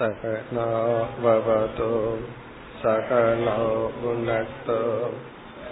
[0.00, 1.90] सहनाववतु
[2.82, 3.68] सकलौ
[4.00, 4.80] गुणक्तो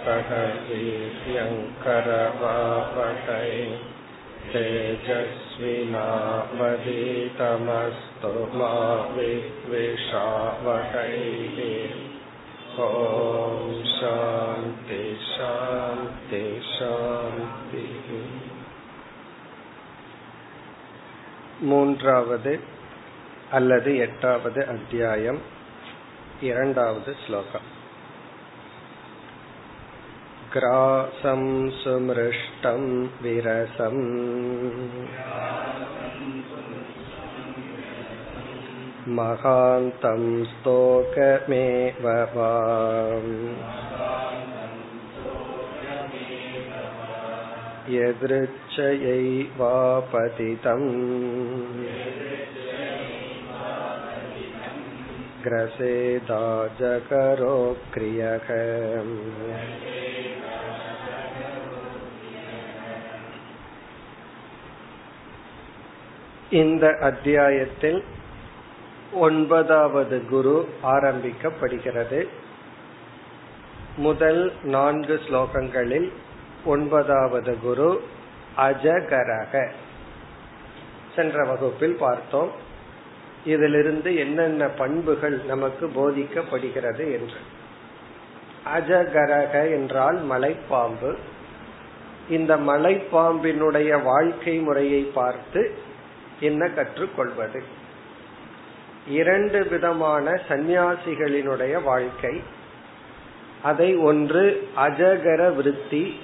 [0.05, 0.29] सह
[0.67, 1.51] वीर्यङ्करवावकै
[4.53, 5.53] तेजस्विनावधीतमस्तु
[8.59, 8.71] मा
[9.15, 9.97] विद्विषावकैः
[12.85, 18.07] ॐ शान्ति शान्ति शान्तिः
[21.69, 22.53] மூன்றாவது
[23.51, 25.41] அல்லது எட்டாவது அத்தியாயம்
[26.41, 27.67] இரண்டாவது ஸ்லோகம்
[30.55, 31.41] ग्रासं
[31.79, 32.83] सुमृष्टं
[33.21, 34.03] विरसम्
[39.17, 42.05] महान्तं स्तोकमेव
[42.35, 42.53] वा
[47.95, 48.55] यदृच्छयैवापतितम्
[55.43, 56.41] ग्रसेदा
[56.79, 57.55] जकरो
[57.93, 58.47] क्रियः
[66.51, 67.99] இந்த அத்தியாயத்தில்
[69.19, 70.55] ஒன்பதாவது குரு
[70.87, 72.19] ஆரம்பிக்கப்படுகிறது
[73.97, 76.07] முதல் நான்கு ஸ்லோகங்களில்
[76.65, 77.89] ஒன்பதாவது குரு
[78.57, 79.53] அஜகரக
[81.15, 82.51] சென்ற வகுப்பில் பார்த்தோம்
[83.44, 87.40] இதிலிருந்து என்னென்ன பண்புகள் நமக்கு போதிக்கப்படுகிறது என்று.
[88.76, 91.16] அஜகரக என்றால் மலைப்பாம்பு.
[92.30, 95.74] இந்த மலைப்பாம்பினுடைய வாழ்க்கை முறையை பார்த்து
[96.40, 97.62] என்ன கற்றுக்கொள்வது?
[99.08, 102.42] இரண்டு விதமான சந்நியாசிகளினுடைய வாழ்க்கை.
[103.62, 106.20] அதை ஒன்று அஜகர விருத்தி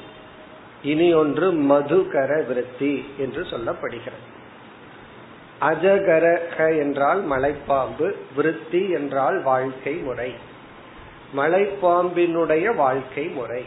[0.82, 4.35] இனி ஒன்று மதுகர விருத்தி என்று சொல்லப்படுகிறது.
[5.66, 10.34] அஜகரக என்றால் மலைப்பாம்பு விருத்தி என்றால் வாழ்க்கை முறை.
[11.36, 13.64] மலைப்பாம்பினுடைய வாழ்க்கை முறை.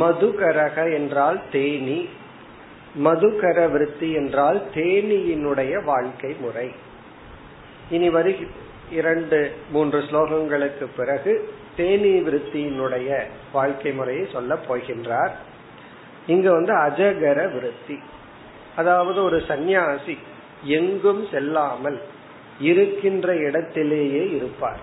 [0.00, 2.08] மதுகரக என்றால் தேனி
[3.04, 6.70] மதுகர விருத்தி என்றால் தேனியினுடைய வாழ்க்கை முறை.
[7.90, 8.36] இனி வரு
[8.90, 13.22] இரண்டு மூன்று ஸ்லோகங்களுக்கு பிறகு தேனி விருத்தியினுடைய
[13.52, 15.30] வாழ்க்கை முறையை சொல்ல போகின்றார்.
[16.26, 17.98] இங்க வந்து அஜகர விருத்தி.
[18.76, 20.18] அதாவது ஒரு சந்நியாசி
[20.62, 21.98] எங்கும் செல்லாமல்
[22.60, 24.80] இருக்கின்ற இடத்திலேயே இருப்பார்.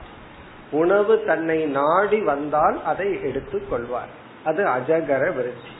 [0.71, 4.11] உணவு தன்னை நாடி வந்தால் அதை எடுத்துக் கொள்வார்.
[4.43, 5.71] அது அஜகர விருத்தி.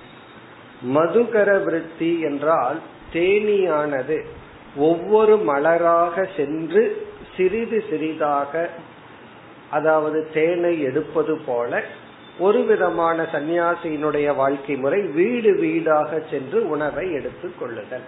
[0.96, 2.80] மதுகர விருத்தி என்றால்
[3.14, 4.26] தேனியானது
[4.76, 7.08] ஒவ்வொரு மலராக சென்று
[7.38, 8.70] சிறிது சிறிதாக
[9.70, 11.84] அதாவது தேனை எடுப்பது போல
[12.40, 18.02] ஒரு விதமான சன்னியாசியினுடைய வாழ்க்கை முறை வீடு வீடாக சென்று உணவை எடுத்துக் கொள்ளுதல்.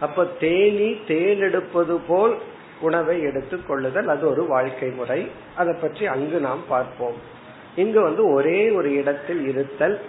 [0.00, 2.38] அப்ப தேனி தேன் எடுப்பது போல்
[2.80, 5.30] உணவை எடுத்துக் கொள்ளுதல் அது ஒரு வாழ்க்கை முறை.
[5.56, 7.14] அதை பற்றி அங்கு நாம் பார்ப்போம்.
[7.76, 10.00] இங்கு வந்து ஒரே ஒரு இடத்தில் இருத்தல்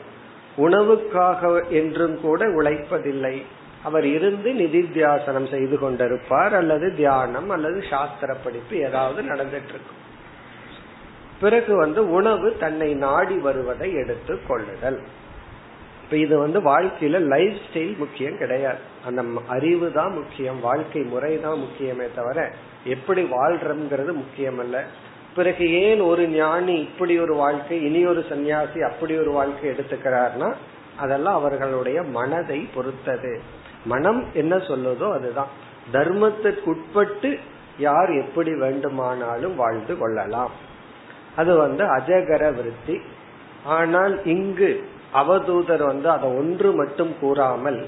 [0.57, 3.41] உணவுக்காக என்றும் கூட உழைப்பதில்லை.
[3.83, 10.01] அவர் இருந்து நிதித்தியாசனம் செய்து கொண்டிருப்பார் அல்லது தியானம் அல்லது சாஸ்திர படிப்பு ஏதாவது நடந்துட்டு இருக்கும்.
[11.43, 14.99] பிறகு வந்து உணவு தன்னை நாடி வருவதை எடுத்து கொள்ளுதல்.
[16.03, 18.81] இப்ப இது வந்து வாழ்க்கையில லைஃப் ஸ்டைல் முக்கியம் கிடையாது.
[19.07, 22.39] அந்த அறிவு தான் முக்கியம் வாழ்க்கை முறை தான் முக்கியமே தவிர
[22.85, 24.77] எப்படி வாழ்றோம்ங்கிறது முக்கியம் அல்ல
[25.35, 30.49] பிறகு ஏன் ஒரு ஞானி இப்படி ஒரு வாழ்க்கை இனி ஒரு சன்னியாசி அப்படி ஒரு வாழ்க்கை எடுத்துக்கிறார்னா
[30.97, 33.31] அதெல்லாம் அவர்களுடைய மனதை பொறுத்தது.
[33.85, 35.51] மனம் என்ன சொல்லுதோ அதுதான்.
[35.93, 37.31] தர்மத்திற்குட்பட்டு
[37.77, 40.53] யார் எப்படி வேண்டுமானாலும் வாழ்ந்து கொள்ளலாம்.
[41.35, 43.01] அது வந்து அஜகர விருத்தி.
[43.65, 47.87] ஆனால் இங்கு அவதூதர் வந்து அதை ஒன்று மட்டும் கூறாமல்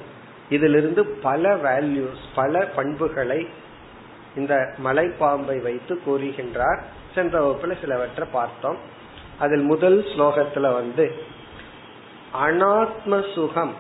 [0.50, 3.47] இதிலிருந்து பல வேல்யூஸ் பல பண்புகளை
[4.35, 6.79] இந்த மலைப்பாம்பை வைத்து கூறுகின்றார்.
[7.16, 8.78] சென்ற வகுப்புல சிலவற்றை பார்த்தோம்.
[9.39, 11.13] அதில் முதல் ஸ்லோகத்துல வந்து
[12.44, 13.73] அனாத்ம சுகம்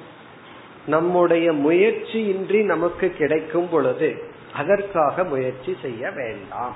[0.87, 4.09] நம்முடைய முயற்சியின்றி நமக்கு கிடைக்கும் பொழுது
[4.55, 6.75] அதற்காக முயற்சி செய்ய வேண்டாம்.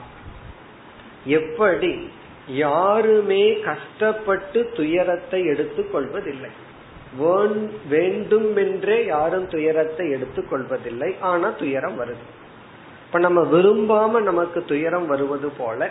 [1.26, 2.10] எப்படி
[2.50, 6.50] யாருமே கஷ்டப்பட்டு துயரத்தை எடுத்துக் கொள்வதில்லை.
[7.90, 11.16] வேண்டும் என்றே யாரும் துயரத்தை எடுத்துக் கொள்வதில்லை.
[11.20, 12.26] ஆனா துயரம் வருது.
[13.06, 15.90] இப்ப நம்ம விரும்பாம நமக்கு துயரம் வருவது போல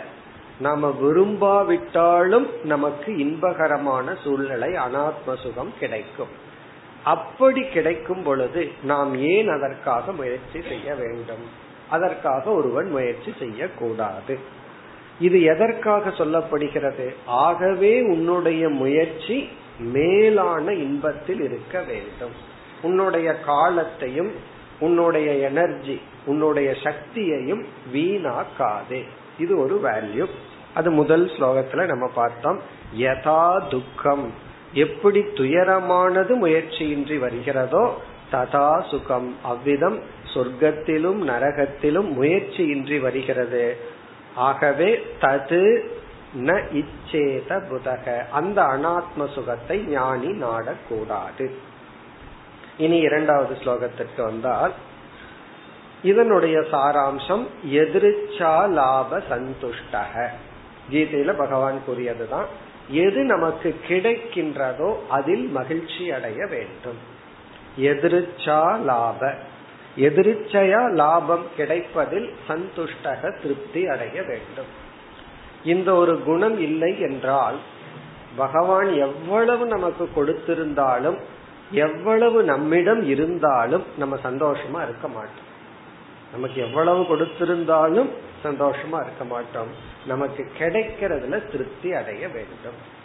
[0.59, 6.47] நாம விரும்பாவிட்டாலும் நமக்கு இன்பகரமான சூழ்நிலை அனாத்ம சுகம் கிடைக்கும்.
[7.03, 11.45] அப்படி கிடைக்கும் பொழுது நாம் ஏன் அதற்காக முயற்சி செய்ய வேண்டும்?
[11.89, 14.39] அதற்காக ஒருவன் முயற்சி செய்யக்கூடாது.
[15.19, 17.13] இது எதற்காக சொல்லப்படுகிறது?
[17.25, 19.49] ஆகவே உன்னுடைய முயற்சி
[19.79, 22.31] மேலான இன்பத்தில் இருக்க வேண்டும்.
[22.81, 24.31] உன்னுடைய காலத்தையும்
[24.79, 29.03] உன்னுடைய எனர்ஜி உன்னுடைய சக்தியையும் வீணாக்காதே.
[29.39, 30.25] இது ஒரு வேல்யூ
[30.73, 32.59] அது முதல் ஸ்லோகத்துல நம்ம பார்த்தோம்.
[32.97, 34.33] யதா துக்கம்.
[34.73, 37.93] எப்படி துயரமானது முயற்சியின்றி வருகிறதோ
[38.31, 39.35] ததா சுகம்.
[39.43, 39.99] அவ்விதம்
[40.33, 43.77] சொர்க்கத்திலும் நரகத்திலும் முயற்சியின்றி வருகிறது.
[44.35, 45.81] ஆகவே தது
[46.37, 48.29] ந இச்சேத புதக.
[48.29, 51.51] அந்த அனாத்ம சுகத்தை ஞானி நாடக்கூடாது.
[52.77, 54.71] இனி இரண்டாவது ஸ்லோகத்திற்கு வந்தால்
[56.03, 60.27] இதனுடைய சாராம்சம் எதிர்ச்சா லாப சந்துஷ்டக.
[60.91, 62.45] கீதையில பகவான் கூறியதுதான்
[62.89, 66.97] எது நமக்கு கிடைக்கின்றதோ அதில் மகிழ்ச்சி அடைய வேண்டும்.
[67.79, 69.35] எதிர்ச்சா லாப.
[69.99, 74.69] எதிர்ச்சையா லாபம் கிடைப்பதில் சந்துஷ்டக திருப்தி அடைய வேண்டும்.
[75.63, 77.57] இந்த ஒரு குணம் இல்லை என்றால்
[78.35, 81.19] பகவான் எவ்வளவு நமக்கு கொடுத்திருந்தாலும்
[81.71, 85.47] எவ்வளவு நம்மிடம் இருந்தாலும் நம்ம சந்தோஷமா இருக்க மாட்டோம்.
[86.31, 88.09] நமக்கு எவ்வளவு கொடுத்திருந்தாலும்
[88.43, 89.67] சந்தோஷமா இருக்க மாட்டோம்.
[90.05, 92.97] நமக்கு கிடைக்கிறதுல திருப்தி அடைய வேண்டும்.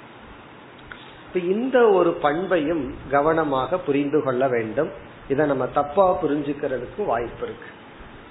[1.35, 4.91] இந்த ஒரு பண்பையும் கவனமாக புரிந்து கொள்ள வேண்டும்.
[5.29, 7.71] இதை நம்ம தப்பா புரிஞ்சுக்கிறதுக்கு வாய்ப்பு இருக்கு.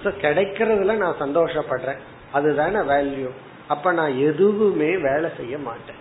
[0.03, 2.01] ஸோ கிடைக்கிறதுல நான் சந்தோஷப்படுறேன்.
[2.31, 3.29] அதுதானே வேல்யூ
[3.67, 5.99] அப்ப நான் எதுவுமே வேலை செய்ய மாட்டேன்.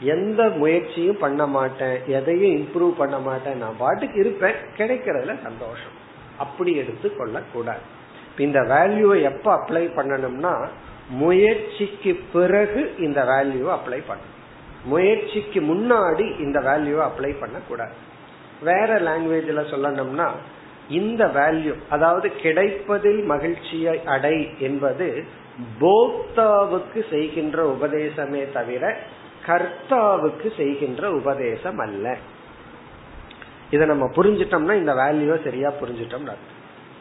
[0.00, 2.02] எந்த முயற்சியும் பண்ண மாட்டேன்.
[2.06, 3.58] எதையும் இம்ப்ரூவ் பண்ண மாட்டேன்.
[3.58, 4.54] நான் பாட்டுக்கு இருப்பேன்.
[4.78, 5.94] கிடைக்கிறதுல சந்தோஷம்.
[6.38, 7.84] அப்படி எடுத்து கொள்ளக்கூடாது
[8.38, 10.54] இந்த வேல்யூவை எப்ப அப்ளை பண்ணணும்னா
[11.08, 14.34] முயற்சிக்கு பிறகு இந்த வேல்யூவை அப்ளை பண்ணணும்.
[14.84, 17.94] முயற்சிக்கு முன்னாடி இந்த வேல்யூவை அப்ளை பண்ணக்கூடாது
[18.62, 20.30] வேற லாங்குவேஜ்ல சொல்லணும்னா
[20.88, 25.24] இந்த வேல்யூ அதாவது கிடைப்பதில் மகிழ்ச்சியை அடை என்பது
[25.80, 28.96] போக்தாவுக்கு செய்கின்ற உபதேசமே தவிர
[29.46, 32.16] கர்த்தாவுக்கு செய்கின்ற உபதேசம் அல்ல.
[33.70, 36.32] இதை நம்ம புரிஞ்சிட்டோம்னா இந்த வேல்யூவை சரியா புரிஞ்சிட்டோம்னா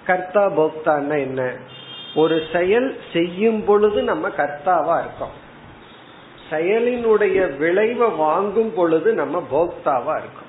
[0.06, 1.54] கர்த்தா போக்தான்னா என்ன?
[2.16, 5.44] ஒரு செயல் செய்யும் பொழுது நம்ம கர்த்தாவா இருக்கோம்.
[6.50, 10.45] செயலினுடைய விளைவை வாங்கும் பொழுது நம்ம போக்தாவா இருக்கோம்.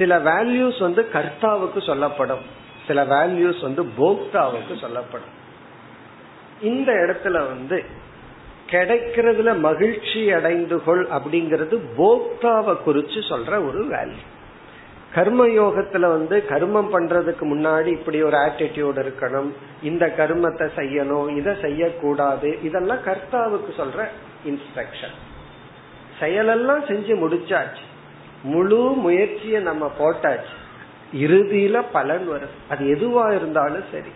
[0.00, 2.44] சில வேல்யூஸ் வந்து கர்த்தாவுக்கு சொல்லப்படும்.
[2.86, 5.34] சில வேல்யூஸ் வந்து போக்தாவுக்கு சொல்லப்படும்.
[6.70, 7.78] இந்த இடத்துல வந்து
[8.70, 14.24] கிடைக்கிறதுல மகிழ்ச்சி அடைந்து கொள் அப்படிங்கிறது போக்தாவை குறிச்சு சொல்ற ஒரு வேல்யூ
[15.14, 19.48] கர்ம யோகத்துல வந்து கர்மம் பண்றதுக்கு முன்னாடி இப்படி ஒரு ஆட்டிடியூட் இருக்கணும்.
[19.82, 22.58] இந்த கர்மத்தை செய்யணும் இதை செய்யக்கூடாது.
[22.62, 24.08] இதெல்லாம் கர்த்தாவுக்கு சொல்ற
[24.46, 25.16] இன்ஸ்ட்ரக்ஷன்
[26.20, 27.84] செயலெல்லாம் செஞ்சு முடிச்சாச்சு.
[28.42, 30.58] முழு முயற்சியை நம்ம போட்டாச்சு.
[31.14, 32.48] இறுதியில பலன் வரும்.
[32.68, 34.08] அது எதுவா இருந்தாலும் சரி.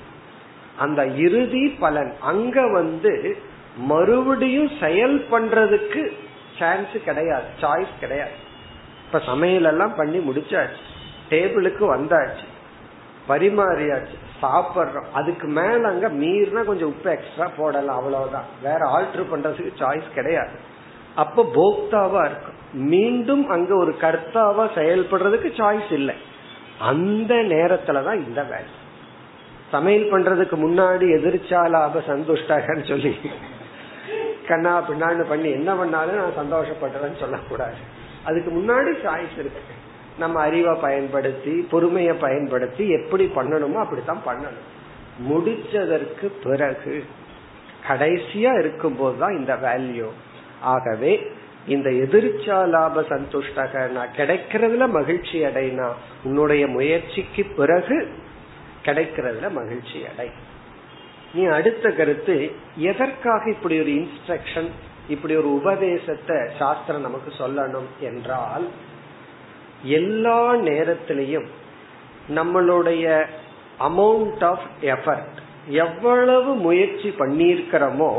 [0.78, 3.36] அந்த இறுதி பலன் அங்க வந்து
[3.76, 6.12] மறுபடியும் செயல் பண்றதுக்கு
[6.58, 8.30] சான்ஸ் கிடையாது சாய்ஸ் கிடையாது.
[9.06, 10.82] இப்ப சமையல் எல்லாம் பண்ணி முடிச்சாச்சு.
[11.30, 12.44] டேபிளுக்கு வந்தாச்சு.
[13.28, 14.14] பரிமாறியாச்சு.
[14.42, 15.04] சாப்பிடுறோம்.
[15.12, 18.44] அதுக்கு மேல அங்க மீறினா கொஞ்சம் உப்பு எக்ஸ்ட்ரா போடலாம் அவ்வளவுதான்.
[18.62, 20.72] வேற ஆல்டர் பண்றதுக்கு சாய்ஸ் கிடையாது.
[21.14, 26.14] அப்ப போக்தாவா இருக்கும் மீண்டும் அங்க ஒரு கர்த்தாவா செயல்படுறதுக்கு சாய்ஸ் இல்லை.
[26.78, 28.82] அந்த நேரத்துலதான் இந்த வேலை.
[29.70, 33.16] சமையல் பண்றதுக்கு முன்னாடி எதிர்ச்சா லாப சந்துஷ்டகன்னு சொல்லி
[34.48, 37.74] கண்ணா பின்னான்னு பண்ணி என்ன பண்ணாலும் நான் சந்தோஷப்படுறேன்னு சொல்லக்கூடாது.
[38.24, 39.62] அதுக்கு முன்னாடி சாய்ஸ் இருக்கு.
[40.18, 44.62] நம்ம அறிவை பயன்படுத்தி பொறுமையை பயன்படுத்தி எப்படி பண்ணணுமோ அப்படித்தான் பண்ணணும்.
[45.28, 47.04] முடிச்சதற்கு பிறகு
[47.88, 50.06] கடைசியா இருக்கும் போதுதான் இந்த வேல்யூ
[50.64, 51.12] ஆகவே
[51.66, 55.88] இந்த எதிர்ச்சா லாப சந்துஷ்டக நான் கிடைக்கிறதுல மகிழ்ச்சி அடைனா
[56.24, 57.96] உன்னுடைய முயற்சிக்கு பிறகு
[58.84, 60.28] கிடைக்கிறதுல மகிழ்ச்சி அடை.
[61.34, 62.34] நீ அடுத்த கருத்து
[62.82, 64.68] எதற்காக இப்படி ஒரு இன்ஸ்ட்ரக்ஷன்
[65.08, 68.66] இப்படி ஒரு உபதேசத்தை சாஸ்திரம் நமக்கு சொல்லணும் என்றால்
[69.92, 71.48] எல்லா நேரத்திலையும்
[72.34, 73.06] நம்மளுடைய
[73.80, 75.38] அமௌண்ட் ஆஃப் எஃபர்ட்
[75.78, 78.12] எவ்வளவு முயற்சி பண்ணியிருக்கிறோமோ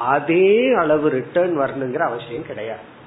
[0.00, 2.98] அதே அளவு ரிட்டர்ன் வரணுங்கிற அவசியம் கிடையாது.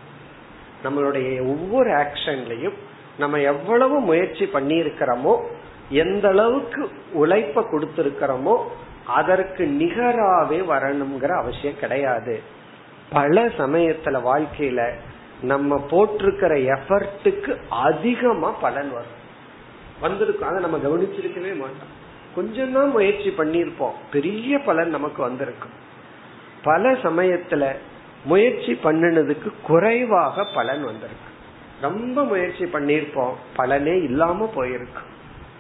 [0.84, 2.74] நம்மளுடைய ஒவ்வொரு ஆக்ஷன்லயும்
[3.18, 5.42] நம்ம எவ்வளவு முயற்சி பண்ணியிருக்கிறோமோ
[5.90, 8.58] எந்த அளவுக்கு உழைப்ப கொடுத்திருக்கிறோமோ
[9.06, 12.42] அதற்கு நிகராவே வரணுங்கிற அவசியம் கிடையாது.
[13.10, 14.94] பல சமயத்துல வாழ்க்கையில
[15.42, 19.22] நம்ம போட்டிருக்கிற எஃபர்ட்டுக்கு அதிகமா பலன் வரும்.
[20.02, 20.48] வந்திருக்கும்.
[20.48, 22.02] அதை நம்ம கவனிச்சிருக்கவே மாட்டோம்.
[22.36, 23.94] கொஞ்சம் தான் முயற்சி பண்ணியிருப்போம்.
[24.12, 25.82] பெரிய பலன் நமக்கு வந்திருக்கும்.
[26.64, 27.72] பல சமயத்துல
[28.26, 31.30] முயற்சி பண்ணினதுக்கு குறைவாக பலன் வந்திருக்கு.
[31.82, 35.04] ரொம்ப முயற்சி பண்ணிருப்போம் பலனே இல்லாம போயிருக்கு.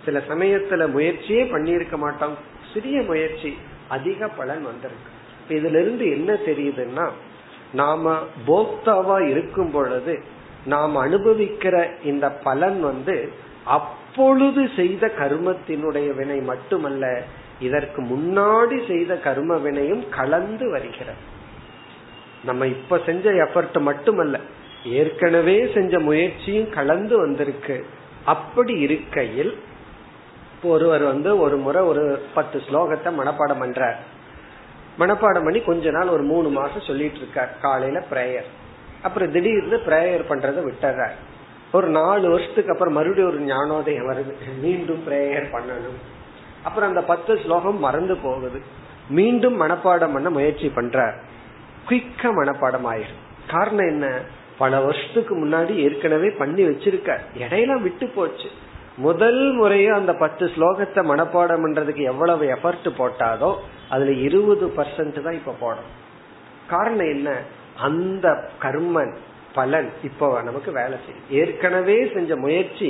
[0.06, 2.36] சில சமயத்துல முயற்சியே பண்ணிருக்க மாட்டோம்
[2.74, 3.58] சிறிய முயற்சி
[3.88, 5.12] அதிக பலன் வந்திருக்கு.
[5.50, 7.10] இதுல இருந்து என்ன தெரியுதுன்னா
[7.74, 8.18] நாம
[8.48, 10.24] போக்தாவா இருக்கும் பொழுது
[10.66, 13.32] நாம் அனுபவிக்கிற இந்த பலன் வந்து
[13.66, 17.22] அப்பொழுது செய்த கர்மத்தினுடைய வினை மட்டுமல்ல
[17.60, 21.32] இதற்கு முன்னாடி செய்த கர்ம வினையும் கலந்து வருகிறது.
[22.46, 24.40] நம்ம இப்ப செஞ்ச எஃபர்ட் மட்டுமல்ல
[24.86, 27.86] ஏற்கனவே செஞ்ச முயற்சியும் கலந்து வந்திருக்கு.
[28.26, 29.60] அப்படி இருக்கையில்
[30.64, 33.96] ஒருவர் வந்து ஒரு முறை ஒரு பத்து ஸ்லோகத்தை மனப்பாடம் பண்றார்.
[35.00, 37.60] மனப்பாடம் பண்ணி கொஞ்ச நாள் ஒரு மூணு மாசம் சொல்லிட்டு இருக்கார்.
[37.62, 38.50] காலையில பிரேயர்
[39.02, 41.12] அப்புறம் திடீர்னு பிரேயர் பண்றதை விட்டுறார்.
[41.72, 44.60] ஒரு நாலு வருஷத்துக்கு அப்புறம் மறுபடியும் ஒரு ஞானோதயம் வருது.
[44.60, 46.00] மீண்டும் பிரேயர் பண்ணணும்.
[46.64, 48.62] அப்புறம் அந்த பத்து ஸ்லோகம் மறந்து போகுது.
[49.10, 51.14] மீண்டும் மனப்பாடம் பண்ண முயற்சி பண்ற.
[51.90, 54.08] குயிக்கா மனப்பாடம் ஆயிரும் காரணம் என்ன?
[54.58, 57.18] பல வருஷத்துக்கு முன்னாடி ஏற்கனவே பண்ணி வச்சிருக்க.
[57.40, 58.50] இடையில விட்டு போச்சு.
[58.98, 63.56] முதல் முறையும் அந்த பத்து ஸ்லோகத்தை மனப்பாடம் பண்றதுக்கு எவ்வளவு எஃபர்ட் போட்டாதோ
[63.90, 65.92] அதுல இருபது பர்சன்ட் தான் இப்ப போடும்
[66.68, 67.30] காரணம் என்ன?
[67.82, 68.28] அந்த
[68.62, 69.14] கர்மன்
[69.54, 72.90] பலன் இப்போ நமக்கு வேலை செய்யும் ஏற்கனவே செஞ்ச முயற்சி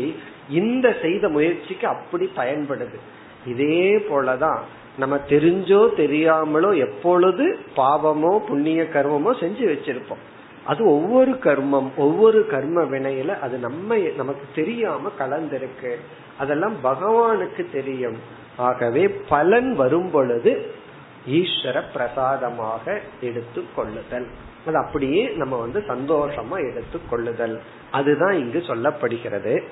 [0.50, 2.98] இந்த செய்த முயற்சிக்கு அப்படி பயன்படுது.
[3.48, 4.60] இதே போலதான்
[4.98, 10.24] நம்ம தெரிஞ்சோ தெரியாமலோ எப்பொழுது பாவமோ புண்ணிய கர்மமோ செஞ்சு வச்சிருப்போம்.
[10.66, 15.96] அது ஒவ்வொரு கர்மம் ஒவ்வொரு கர்ம வினையில அது நம்ம நமக்கு தெரியாம கலந்திருக்கு.
[16.38, 18.18] அதெல்லாம் பகவானுக்கு தெரியும்.
[18.58, 20.72] ஆகவே பலன் வரும் பொழுது
[21.30, 24.28] ஈஸ்வர பிரசாதமாக எடுத்து கொள்ளுதல்.
[24.68, 27.60] அது அப்படியே நம்ம வந்து சந்தோஷமா எடுத்து கொள்ளுதல்.
[27.92, 29.64] அதுதான் இங்கு சொல்லப்படுகிறது.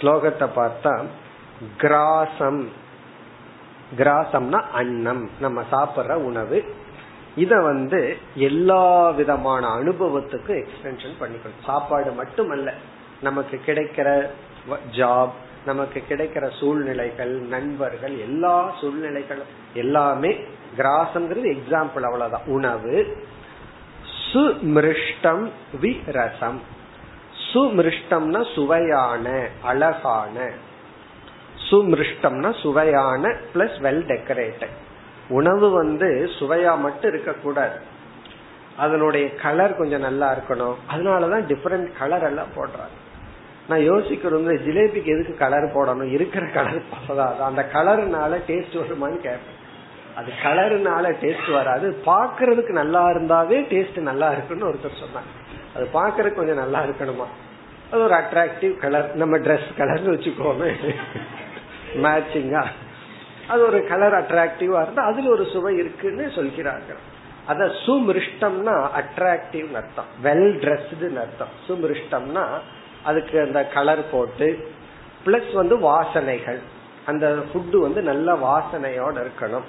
[0.00, 1.04] ஸ்லோகத்தை பார்த்தா
[1.78, 2.64] கிராசம்.
[3.98, 6.64] கிராசம்னா அன்னம் நம்ம சாப்பிடுற உணவு.
[7.36, 11.64] இத வந்து எல்லா விதமான அனுபவத்துக்கும் எக்ஸ்டென்ஷன் பண்ணிக்கணும்.
[11.64, 12.74] சாப்பாடு மட்டுமல்ல
[13.20, 14.26] நமக்கு கிடைக்கிற
[14.96, 15.30] ஜாப்
[15.66, 20.36] நமக்கு கிடைக்கிற சூழ்நிலைகள் நண்பர்கள் எல்லா சூழ்நிலைகளும் எல்லாமே
[20.76, 22.46] கிராசம்ங்கிறது எக்ஸாம்பிள் அவ்வளவுதான்.
[22.46, 23.16] உணவு
[24.32, 25.50] சுமிருஷ்டம்
[25.80, 26.60] வி ரசம்
[27.52, 30.50] சுமிருஷ்டம்னா சுவையான அழகான
[31.70, 34.74] சுமிருஷ்டம்னா சுவையான பிளஸ் வெல் டெக்கரேட்டட்
[35.28, 37.78] உணவு வந்து சுவையா மட்டும் இருக்கக்கூடாது.
[38.76, 40.74] அதனுடைய கலர் கொஞ்சம் நல்லா இருக்கணும்.
[40.94, 42.96] அதனாலதான் டிஃபரெண்ட் கலர் எல்லாம் போடுறாங்க.
[43.68, 46.10] நான் யோசிக்கிறது ஜிலேபிக்கு எதுக்கு கலர் போடணும்?
[46.10, 49.54] இருக்கிற கலர் போதாது அந்த கலர்னால டேஸ்ட் வருமான்னு கேட்பேன்.
[50.16, 51.96] அது கலர்னால டேஸ்ட் வராது.
[52.06, 55.32] பாக்குறதுக்கு நல்லா இருந்தாவே டேஸ்ட் நல்லா இருக்குன்னு ஒருத்தர் சொன்னாங்க
[55.76, 57.26] அது பாக்குறதுக்கு கொஞ்சம் நல்லா இருக்கணுமா?
[57.90, 60.94] அது ஒரு அட்ராக்டிவ் கலர் நம்ம ட்ரெஸ் கலர்னு வச்சுக்கோமே.
[62.02, 62.64] மேட்சிங்கா
[63.48, 67.14] அது ஒரு கலர் அட்ராக்டிவா இருந்தா அதுல ஒரு சுவை இருக்குன்னு சொல்கிறார்கள்.
[67.46, 70.10] அத சுமிருஷ்டம்னா அட்ராக்டிவ் அர்த்தம்.
[70.24, 71.52] வெல் ட்ரெஸ்டு அர்த்தம்.
[71.68, 72.46] சுமிருஷ்டம்னா
[73.04, 74.68] அதுக்கு அந்த கலர் போட்டு
[75.26, 76.58] பிளஸ் வந்து வாசனைகள்.
[77.06, 79.66] அந்த ஃபுட்டு வந்து நல்ல வாசனையோட இருக்கணும்.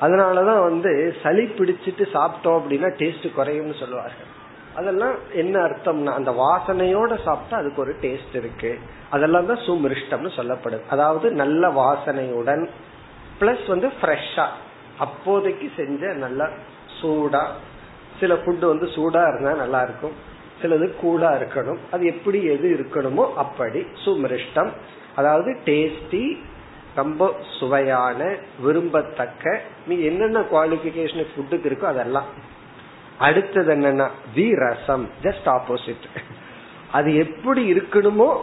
[0.00, 4.42] அதனாலதான் வந்து சளி பிடிச்சிட்டு சாப்பிட்டோம் அப்படின்னா டேஸ்ட் குறையும்னு சொல்லுவார்கள்.
[4.78, 8.70] அதெல்லாம் என்ன அர்த்தம்னா அந்த வாசனையோட சாப்பிட்டா அதுக்கு ஒரு டேஸ்ட் இருக்கு.
[9.10, 10.84] அதெல்லாம் தான் சுமிருஷ்டம்னு சொல்லப்படுது.
[10.94, 12.64] அதாவது நல்ல வாசனையுடன்
[13.40, 14.46] பிளஸ் வந்து ஃப்ரெஷ்ஷா
[14.98, 16.46] அப்போதைக்கு செஞ்ச நல்லா
[16.98, 17.44] சூடா.
[18.20, 20.14] சில ஃபுட்டு வந்து சூடா இருந்தா நல்லா இருக்கும்.
[20.60, 21.80] சிலது கூலா இருக்கணும்.
[21.94, 24.70] அது எப்படி எது இருக்கணுமோ அப்படி சுமிருஷ்டம்
[25.16, 26.24] அதாவது டேஸ்டி
[26.94, 27.22] ரொம்ப
[27.58, 28.20] சுவையான
[28.64, 29.54] விரும்பத்தக்க
[29.86, 32.28] நீ என்னென்ன குவாலிபிகேஷன் ஃபுட்டுக்கு இருக்கோ அதெல்லாம்.
[33.18, 36.06] அடுத்தது என்னன்னா வி ரசம் ஜஸ்ட் ஆப்போசிட்
[36.92, 38.36] அது எப்படி இருக்கணுமோ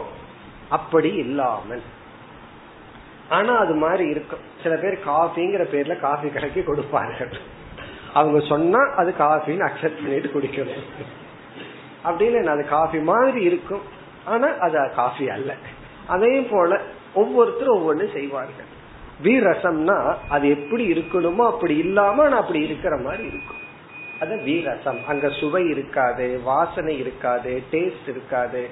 [0.68, 1.82] அப்படி இல்லாமல்.
[3.28, 4.38] ஆனா அது மாதிரி இருக்கும்.
[4.62, 7.30] சில பேர் காஃபிங்கிற பேர்ல காஃபி கலக்கி கொடுப்பார்கள்.
[8.14, 10.84] அவங்க சொன்னா அது காஃபின்னு அக்செப்ட் பண்ணிட்டு குடிக்கணும்.
[12.04, 13.82] அப்படின்னு அது காஃபி மாதிரி இருக்கும்.
[14.24, 15.54] ஆனா அது காஃபி அல்ல.
[16.06, 16.80] அதே போல
[17.14, 18.70] ஒவ்வொருத்தரும் ஒவ்வொன்னு செய்வார்கள்.
[19.22, 23.61] வீரசம்னா அது எப்படி இருக்கணுமோ அப்படி இல்லாம நான் அப்படி இருக்கிற மாதிரி இருக்கும்.
[24.22, 25.00] அது வீரசம்.
[25.08, 28.62] அங்க சுவை இருக்காது வாசனை இருக்காது டேஸ்ட் இருக்காது.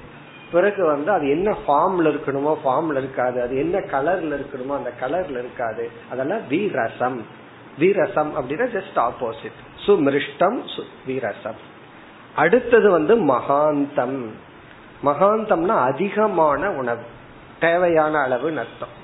[0.52, 3.42] பிறகு வந்து அது என்ன ஃபார்ம்ல இருக்கணுமோ ஃபார்ம்ல இருக்காது.
[3.42, 5.90] அது என்ன கலர்ல இருக்கணுமோ அந்த கலர்ல இருக்காது.
[6.10, 7.20] அதெல்லாம் வீரசம்.
[7.78, 10.58] வீரசம் அப்படின்னா ஜஸ்ட் ஆப்போசிட் சுமிருஷ்டம்
[11.06, 11.60] வீரசம்.
[12.34, 14.18] அடுத்தது வந்து மகாந்தம்.
[15.04, 17.04] மகாந்தம்னா அதிகமான உணவு.
[17.60, 18.98] தேவையான அளவு நஷ்டம்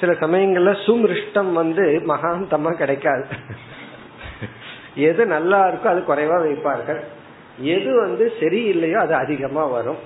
[0.00, 3.24] சில சமயங்கள்ல சுமிருஷ்டம் வந்து மகாந்தமா கிடைக்காது.
[4.98, 7.00] எது நல்லா இருக்கோ அது குறைவா வைப்பார்கள்.
[7.58, 10.02] எது வந்து சரியில்லையோ அது அதிகமா வரும்.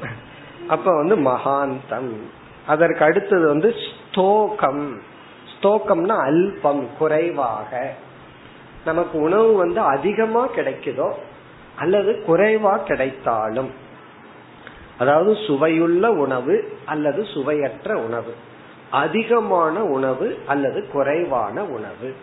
[0.68, 2.12] அப்ப வந்து மகாந்தம்.
[2.66, 5.00] அதற்கு அடுத்தது வந்து ஸ்தோகம்.
[5.52, 7.92] ஸ்தோகம்னா அல்பம் குறைவாக.
[8.84, 11.10] நமக்கு உணவு வந்து அதிகமா கிடைக்குதோ
[11.76, 13.70] அல்லது குறைவா கிடைத்தாலும்.
[14.98, 18.34] அதாவது சுவையுள்ள உணவு அல்லது சுவையற்ற உணவு.
[18.90, 22.14] அதிகமான உணவு அல்லது குறைவான உணவு.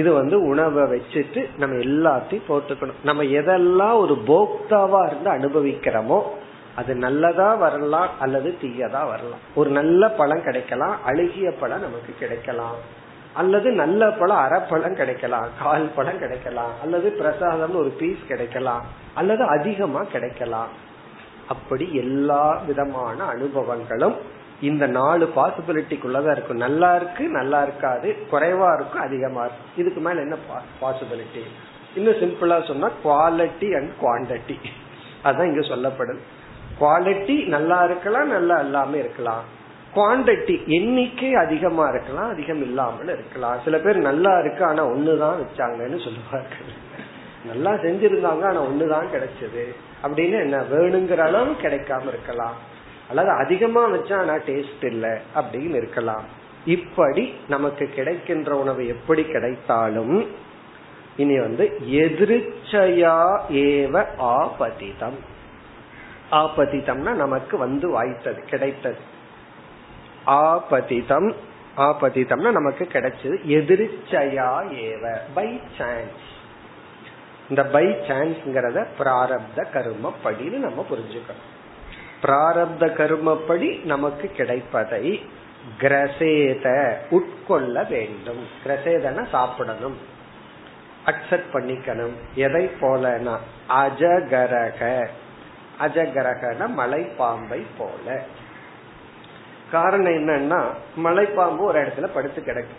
[0.00, 3.00] இது வந்து உணவை வச்சுட்டு நம்ம எல்லாத்தையும் போட்டுக்கணும்.
[3.08, 6.18] நம்ம எதெல்லாம் ஒரு போக்தாவா இருந்து அனுபவிக்கிறோமோ
[6.80, 9.42] அது நல்லதா வரலாம் அல்லது தீயதா வரலாம்.
[9.54, 12.78] ஒரு நல்ல பழம் கிடைக்கலாம் அழுகிய பழம் நமக்கு கிடைக்கலாம்.
[13.40, 20.02] அல்லது நல்ல பழம் அரைப்பழம் கிடைக்கலாம் கால் பழம் கிடைக்கலாம் அல்லது பிரசாதம் ஒரு பீஸ் கிடைக்கலாம் அல்லது அதிகமா
[20.14, 20.72] கிடைக்கலாம்.
[21.54, 24.16] அப்படி எல்லா விதமான அனுபவங்களும்
[24.60, 26.56] இந்த நாலு பாசிபிலிட்டிக்குள்ளதான் இருக்கும்.
[26.56, 29.70] நல்லா இருக்கு நல்லா இருக்காது குறைவா இருக்கும் அதிகமா இருக்கும்.
[29.76, 30.36] இதுக்கு மேல என்ன
[30.80, 31.42] பாசிபிலிட்டி
[31.94, 34.56] இன்னும் சிம்பிளா சொன்னா குவாலிட்டி அண்ட் குவான்டிட்டி
[35.24, 36.18] அதான் இங்க சொல்லப்படுது
[36.80, 39.44] குவாலிட்டி நல்லா இருக்கலாம் நல்லா இல்லாம இருக்கலாம்.
[39.94, 43.56] குவான்டிட்டி எண்ணிக்கை அதிகமா இருக்கலாம் அதிகம் இல்லாமல் இருக்கலாம்.
[43.64, 46.72] சில பேர் நல்லா இருக்கு ஆனா ஒண்ணுதான் வச்சாங்கன்னு சொல்லுவார்கள்.
[47.46, 49.64] நல்லா செஞ்சிருந்தாங்க ஆனா ஒண்ணுதான் கிடைச்சது.
[50.02, 52.67] அப்படின்னு என்ன வேணுங்கிற அளவு கிடைக்காம இருக்கலாம்.
[53.08, 56.24] அல்லது அதிகமா வச்சா ஆனா டேஸ்ட் இல்லை அப்படின்னு இருக்கலாம்.
[56.64, 60.30] இப்படி நமக்கு கிடைக்கின்ற உணவு எப்படி கிடைத்தாலும்
[61.16, 63.16] இனி வந்து எதிர்ச்சையா
[63.50, 65.18] ஏவ ஆபதிதம்.
[66.30, 69.00] ஆபதிதம்னா நமக்கு வந்து வாய்த்தது கிடைத்தது.
[70.26, 71.34] ஆபதிதம்
[71.76, 74.50] ஆபதிதம்னா நமக்கு கிடைச்சது எதிர்ச்சையா
[74.86, 76.26] ஏவ பை சான்ஸ்
[77.48, 81.48] இந்த பை சான்ஸ்ங்கிறத பிராரப்த கர்மப்படின்னு நம்ம புரிஞ்சுக்கணும்.
[82.22, 85.24] பிராரப்த கருமப்படி நமக்கு கிடைப்பதை
[85.80, 88.46] கிரசேத உட்கொள்ள வேண்டும்.
[88.64, 89.96] கிரசேதன சாப்பிடணும்.
[91.06, 92.12] அக்செப்ட் பண்ணிக்கணும்.
[92.34, 93.36] எதை போலனா
[93.68, 95.06] அஜகரக.
[95.80, 98.22] அஜகரகன மலைப்பாம்பை போல.
[99.70, 100.64] காரணம் என்னன்னா
[101.04, 102.76] மலைப்பாம்பு ஒரு இடத்துல படுத்து கிடக்கு.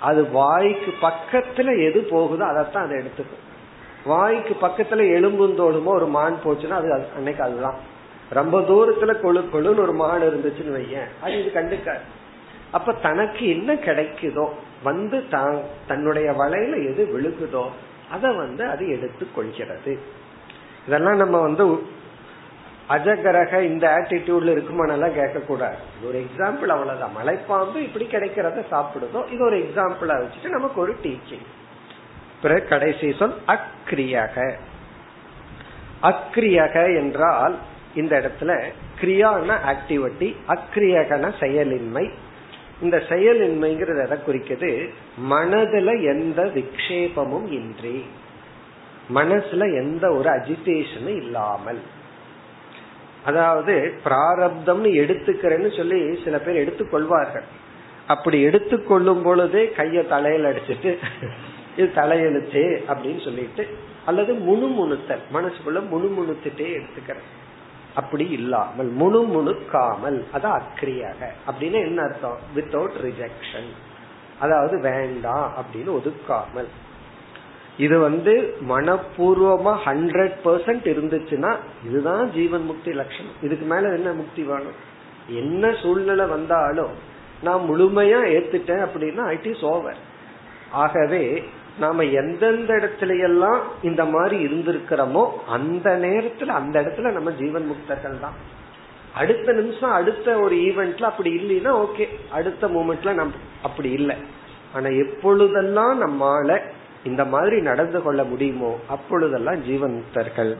[0.00, 3.46] அது வாய்க்கு பக்கத்துல எது போகுதோ அதைத்தான் அதை எடுத்துக்கும்.
[4.04, 7.96] வாய்க்கு பக்கத்துல எலும்புந்தோடுமோ ஒரு மான் போச்சுன்னா அது அன்னைக்கு அதுதான்.
[8.30, 11.10] ரொம்ப தூரத்துல கொழு கொழுன்னு ஒரு மாடு இருந்துச்சுன்னு வையன்.
[11.20, 12.04] அது இது கண்டுக்காது.
[12.70, 14.48] அப்ப தனக்கு என்ன கிடைக்குதோ
[14.82, 17.66] வந்து தான் தன்னுடைய வலையில எது விழுகுதோ
[18.10, 19.98] அதை வந்து அது எடுத்து கொள்கிறது.
[20.86, 21.64] இதெல்லாம் நம்ம வந்து
[22.88, 25.78] அஜகரக இந்த ஆட்டிடியூட்ல இருக்குமானெல்லாம் கேட்கக்கூடாது.
[25.96, 27.16] இது ஒரு எக்ஸாம்பிள் அவ்வளவுதான்.
[27.20, 31.46] மலைப்பாம்பு இப்படி கிடைக்கிறத சாப்பிடுதோ இது ஒரு எக்ஸாம்பிளா வச்சுட்டு நமக்கு ஒரு டீச்சிங்
[32.42, 34.56] பிறகு கடைசி சொல் அக்ரியக.
[36.02, 37.56] அக்ரியக என்றால்
[37.98, 38.52] இந்த இடத்துல
[39.00, 42.04] கிரியான ஆக்டிவிட்டி அக்ரியகன செயலின்மை.
[42.82, 44.72] இந்த செயலின்மைங்கிறது எதை குறிக்குது?
[45.30, 47.98] மனதுல எந்த விக்ஷேபமும் இன்றி.
[49.14, 51.80] மனசுல எந்த ஒரு அஜிடேஷனும் இல்லாமல்.
[53.24, 57.46] அதாவது பிராரப்தம்னு எடுத்துக்கிறேன்னு சொல்லி சில பேர் எடுத்துக்கொள்வார்கள்.
[58.06, 60.90] அப்படி எடுத்துக்கொள்ளும் பொழுதே கைய தலையில அடிச்சுட்டு
[61.76, 63.64] இது தலையெழுத்து அப்படின்னு சொல்லிட்டு
[64.04, 65.24] அல்லது முணுமுணுத்தல்.
[65.34, 67.28] மனசுக்குள்ள முணுமுணுத்துட்டே எடுத்துக்கிறேன்
[68.00, 71.20] அப்படி இல்லாமல் முணு முணுக்காமல் அது அக்ரியாக.
[71.48, 72.38] அப்படின்னு என்ன அர்த்தம்?
[72.54, 73.70] வித்தவுட் ரிஜெக்ஷன்
[74.38, 76.70] அதாவது வேண்டாம் அப்படின்னு ஒதுக்காமல்.
[77.78, 78.32] இது வந்து
[78.68, 81.52] மனப்பூர்வமா ஹண்ட்ரட் பெர்சன்ட் இருந்துச்சுன்னா
[81.88, 83.36] இதுதான் ஜீவன் முக்தி லட்சணம்.
[83.42, 84.78] இதுக்கு மேல என்ன முக்தி வேணும்?
[85.42, 86.94] என்ன சூழ்நிலை வந்தாலும்
[87.42, 90.00] நான் முழுமையா ஏத்துட்டேன் அப்படின்னா இட் இஸ் ஓவர்
[90.82, 91.24] ஆகவே
[91.78, 98.56] நாம எந்தெந்த இடத்துல எல்லாம் இந்த மாதிரி இருந்திருக்கிறோமோ அந்த நேரத்துல அந்த இடத்துல நம்ம ஜீவன் முக்தர்கள் தான்.
[99.14, 102.08] அடுத்த நிமிஷம் அடுத்த ஒரு ஈவெண்ட்ல அப்படி இல்லைன்னா ஓகே.
[102.30, 104.16] அடுத்த மூமெண்ட்ல நம்ம அப்படி இல்லை.
[104.74, 106.60] ஆனா எப்பொழுதெல்லாம் நம்மால
[107.04, 110.56] இந்த மாதிரி நடந்து கொள்ள முடியுமோ அப்பொழுதெல்லாம் ஜீவன் முக்தர்கள்.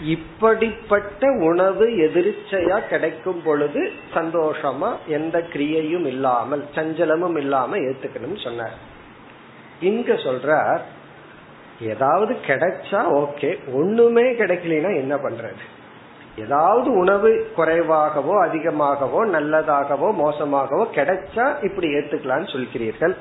[0.00, 8.74] இப்படிப்பட்ட உணவு எதிர்ச்சையா கிடைக்கும் பொழுது சந்தோஷமா எந்த கிரியையும் இல்லாமல் சஞ்சலமும் இல்லாம ஏத்துக்கணும் சொன்னார்.
[9.80, 10.80] இங்க சொல்றார்
[11.80, 15.62] ஏதாவது கிடைச்சா ஓகே ஒண்ணுமே கிடைக்கலனா என்ன பண்றது?
[16.38, 23.14] ஏதாவது உணவு குறைவாகவோ அதிகமாகவோ நல்லதாகவோ மோசமாகவோ கிடைச்சா இப்படி ஏத்துக்கலாம்னு சொல்கிறீர்கள்.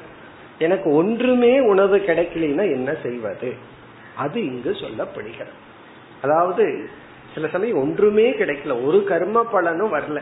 [0.60, 3.54] எனக்கு ஒன்றுமே உணவு கிடைக்கலன்னா என்ன செய்வது?
[4.16, 5.54] அது இங்கு சொல்லப்படுகிறது.
[6.22, 6.90] அதாவது
[7.34, 8.86] சில சமயம் ஒன்றுமே கிடைக்கல.
[8.86, 10.22] ஒரு கர்ம பலனும் வரல.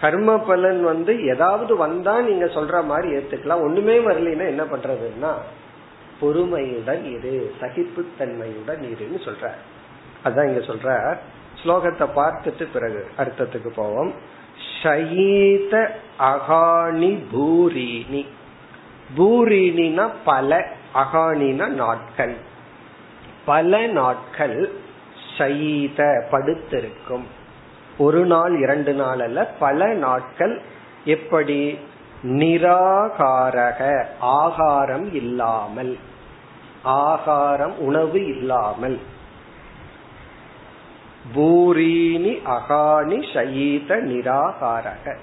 [0.00, 3.62] கர்ம பலன் வந்து ஏதாவது வந்தா நீங்க சொல்ற மாதிரி ஏத்துக்கலாம்.
[3.62, 5.32] ஒண்ணுமே வரலைன்னா என்ன பண்றதுன்னா
[6.20, 9.50] பொறுமையுடன் இரு சகிப்புத்தன்மையுடன் இருன்னு சொல்ற
[10.24, 11.16] அதான் இங்க சொல்ற
[11.64, 14.12] ஸ்லோகத்தை பார்த்துட்டு பிறகு அர்த்தத்துக்கு போவோம்.
[14.82, 18.26] ஷயீத அகாணி பூரிணி.
[19.16, 22.36] பூரிணினா பல அகாணினா நாட்கள்.
[23.44, 24.72] பல நாட்கள்
[25.38, 27.26] ஷயீத படுத்திருக்கும்.
[27.98, 30.60] ஒரு நாள் இரண்டு நாள் அல்ல பல நாட்கள்
[31.04, 31.78] எப்படி?
[32.22, 35.98] நிராகாரக ஆகாரம் இல்லாமல்.
[36.82, 38.98] ஆகாரம் உணவு இல்லாமல்.
[41.34, 45.16] பூரீனி அகானி ஷயீத நிராகாரக.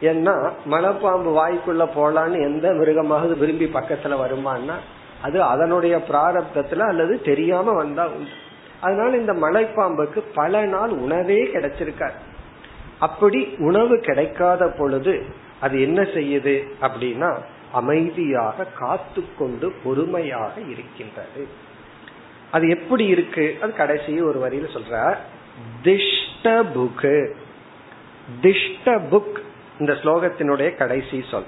[0.00, 4.74] ஏன்னா மலைப்பாம்பு வாய்க்குள்ள போலான்னு எந்த மிருகமாவது விரும்பி பக்கத்துல வருமானா
[5.22, 8.30] அது அதனுடைய பிராரப்தத்துல அல்லது தெரியாம வந்தா உண்டு.
[8.80, 12.18] அதனால இந்த மலைப்பாம்புக்கு பல நாள் உணவே கிடைச்சிருக்காரு
[12.98, 15.24] அப்படி உணவு கிடைக்காத பொழுது
[15.60, 17.36] அது என்ன செய்யுது அப்படின்னா
[17.72, 21.48] அமைதியாக காத்து கொண்டு பொறுமையாக இருக்கின்றது.
[22.50, 23.56] அது எப்படி இருக்கு?
[23.60, 25.16] அது கடைசி ஒரு வரியில சொல்ற
[25.84, 27.32] திஷ்டபுக்கு.
[28.42, 29.36] திஷ்டபுக் திஷ்ட புக்
[29.80, 31.44] இந்த ஸ்லோகத்தினுடைய கடைசி சொல்.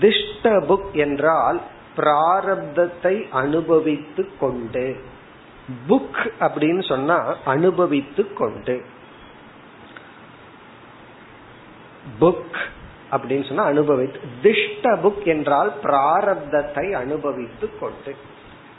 [0.00, 1.60] திஷ்ட புக் என்றால்
[1.96, 5.00] பிராரப்தத்தை அனுபவித்து கொண்டு.
[5.88, 8.82] புக் அப்படின்னு சொன்னா அனுபவித்து கொண்டு.
[12.20, 12.56] புக்
[13.12, 14.20] அப்படின்னு சொன்னா அனுபவித்து.
[14.42, 18.16] திஷ்ட புக் என்றால் பிராரப்தத்தை அனுபவித்து கொண்டு.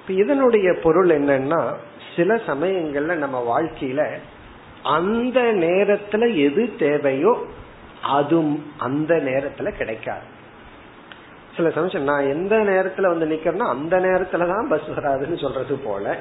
[0.08, 1.74] இதனுடைய பொருள் என்னன்னா
[2.16, 4.18] சில சமயங்கள்ல நம்ம வாழ்க்கையில
[4.84, 7.46] அந்த நேரத்துல எது தேவையோ
[8.04, 10.32] அதுவும் அந்த நேரத்துல கிடைக்காது.
[11.56, 16.18] சில சமயம் நான் எந்த நேரத்துல வந்து நிக்கிறேன்னா அந்த நேரத்துலதான் பஸ் வராதுன்னு சொல்றது போல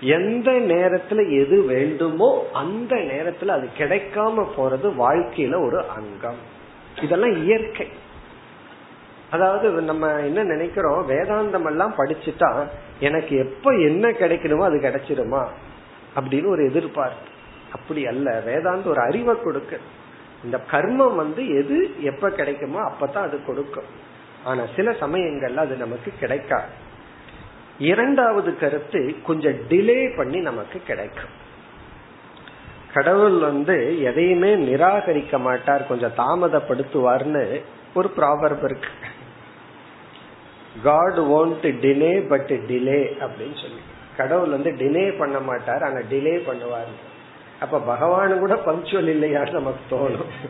[0.00, 6.60] எந்த நேரத்துல எது வேண்டுமோ அந்த நேரத்துல அது கிடைக்காம போறது வாழ்க்கையில ஒரு அங்கம்.
[7.02, 7.88] இதெல்லாம் இயற்கை.
[9.30, 12.66] அதாவது நம்ம என்ன நினைக்கிறோம் வேதாந்தம் எல்லாம் படிச்சுட்டா
[13.00, 15.46] எனக்கு எப்ப என்ன கிடைக்கணுமோ அது கிடைச்சிருமா?
[16.16, 17.30] அப்படின்னு ஒரு எதிர்பார்ப்பு.
[17.72, 18.40] அப்படி அல்ல.
[18.40, 19.78] வேதாந்த ஒரு அறிவை கொடுக்க.
[20.44, 23.84] இந்த கர்மம் வந்து எது எப்ப கிடைக்குமோ அப்பதான் அது கொடுக்கும்.
[24.44, 26.90] ஆனா சில சமயங்கள்ல அது நமக்கு கிடைக்காது.
[27.78, 31.40] இரண்டாவது கருத்து கொஞ்சம் டிலே பண்ணி நமக்கு கிடைக்கும்.
[32.94, 37.62] கடவுள் வந்து எதையுமே நிராகரிக்க மாட்டார் கொஞ்சம் தாமதப்படுத்துவார்னு
[37.94, 38.88] ஒரு ப்ராபர்ப் இருக்கு.
[40.82, 43.80] God won't delay but delay அப்படின்னு சொல்லி.
[44.16, 47.11] கடவுள் வந்து டிலே பண்ண மாட்டார் ஆனா டிலே பண்ணுவார்.
[47.62, 50.48] அப்ப பகவானும் கூட பங்க்சுவல் இல்லையான்னு நமக்கு தோணும்.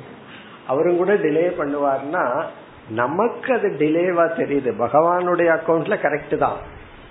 [0.66, 2.44] அவரும் கூட டிலே பண்ணுவார்னா
[2.90, 4.70] நமக்கு அது டிலேவா தெரியுது.
[4.78, 6.56] பகவானுடைய அக்கௌண்ட்ல கரெக்ட் தான்.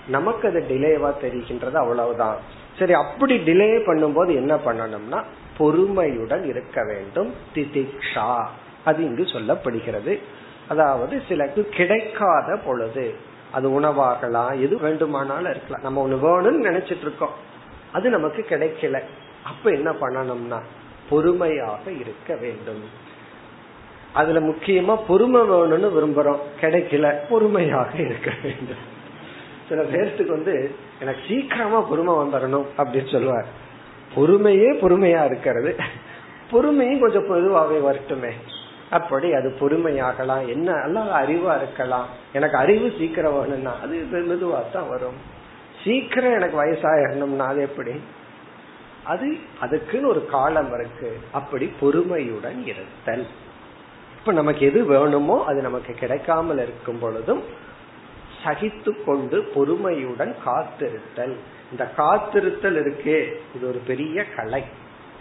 [0.08, 2.36] நமக்கு அது டிலேவா தெரிகின்றது அவ்வளவுதான்.
[2.80, 5.24] சரி அப்படி டிலே பண்ணும்போது என்ன பண்ணணும்னா
[5.58, 7.34] பொறுமையுடன் இருக்க வேண்டும்.
[7.56, 8.46] திதிக்ஷா.
[8.86, 10.20] அது இங்கு சொல்லப்படுகிறது.
[10.68, 13.16] அதாவது சிலருக்கு கிடைக்காத பொழுது
[13.52, 15.82] அது உணவாகலாம் எது வேண்டுமானாலும் இருக்கலாம்.
[15.82, 17.34] நம்ம ஒண்ணு வேணும்னு நினைச்சிட்டு இருக்கோம்.
[17.92, 19.02] அது நமக்கு கிடைக்கல.
[19.44, 20.60] அப்ப என்ன பண்ணணும்னா
[21.10, 22.84] பொறுமையாக இருக்க வேண்டும்.
[24.14, 26.40] அதுல முக்கியமா பொறுமை வேணும்னு விரும்புறோம்.
[26.62, 29.00] கிடைக்கல பொறுமையாக இருக்க வேண்டும்.
[29.70, 33.46] சில பேர்த்துக்கு வந்து எனக்கு சீக்கிரமா பொறுமை வந்துடணும் அப்படின்னு சொல்லுவார்.
[34.16, 35.76] பொறுமையே பொறுமையா இருக்கிறது.
[36.52, 38.32] பொறுமையும் கொஞ்சம் பொதுவாகவே வரட்டுமே.
[38.90, 40.48] அப்படி அது பொறுமையாகலாம்.
[40.48, 42.08] என்ன அல்ல அறிவா இருக்கலாம்.
[42.34, 45.16] எனக்கு அறிவு சீக்கிரம் வேணும்னா அது மெதுவா தான் வரும்.
[45.84, 47.92] சீக்கிரம் எனக்கு வயசாயிடணும்னா அது எப்படி?
[49.04, 51.20] அது அதுக்குன்னு ஒரு காலம் இருக்கு.
[51.32, 53.28] அப்படி பொறுமையுடன் இருத்தல்.
[54.20, 57.44] இப்ப நமக்கு எது வேணுமோ அது நமக்கு கிடைக்காமல் இருக்கும் பொழுதும்
[58.44, 61.36] சகித்து கொண்டு பொறுமையுடன் காத்திருத்தல்.
[61.72, 64.64] இந்த காத்திருத்தல் இருக்கே இது ஒரு பெரிய கலை.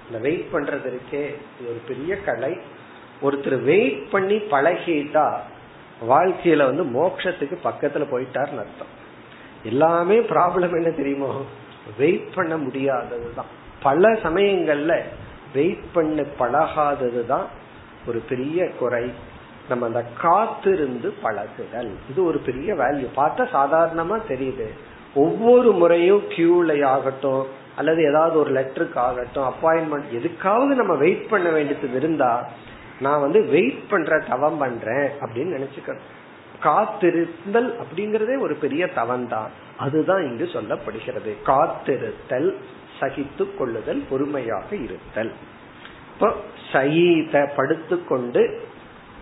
[0.06, 2.58] இந்த வெயிட் பண்றது இருக்கே இது ஒரு பெரிய கலை.
[3.22, 5.38] ஒருத்தர் வெயிட் பண்ணி பழகிட்டா
[6.08, 8.98] வாழ்க்கையில வந்து மோட்சத்துக்கு பக்கத்துல போயிட்டார்னு அர்த்தம்.
[9.64, 11.44] எல்லாமே ப்ராப்ளம் என்ன தெரியுமோ?
[11.98, 13.58] வெயிட் பண்ண முடியாததுதான்.
[13.82, 15.00] பல சமயங்கள்ல
[15.54, 17.44] வெயிட் பண்ண பழகாததுதான்
[18.06, 19.12] ஒரு பெரிய குறை.
[19.68, 21.90] நம்ம அந்த காத்திருந்து பழகுதல்.
[22.10, 24.68] இது ஒரு பெரிய வேல்யூ பார்த்தா சாதாரணமா தெரியுது.
[25.14, 31.92] ஒவ்வொரு முறையும் கியூல ஆகட்டும் அல்லது ஏதாவது ஒரு லெட்டருக்கு ஆகட்டும் அப்பாயின்மெண்ட் எதுக்காவது நம்ம வெயிட் பண்ண வேண்டியது
[31.92, 32.48] இருந்தா
[33.00, 36.08] நான் வந்து வெயிட் பண்ற தவம் பண்றேன் அப்படின்னு நினைச்சுக்கணும்.
[36.62, 41.36] காத்திருத்தல் அப்படிங்கறதே ஒரு பெரிய தவம் தான் அதுதான் இங்கு சொல்லப்படுகிறது.
[41.46, 42.54] காத்திருத்தல்
[43.00, 45.32] சகித்து கொள்ளுதல் பொறுமையாக இருத்தல்.
[46.12, 46.28] இப்போ
[46.72, 48.42] சயீத படுத்துக்கொண்டு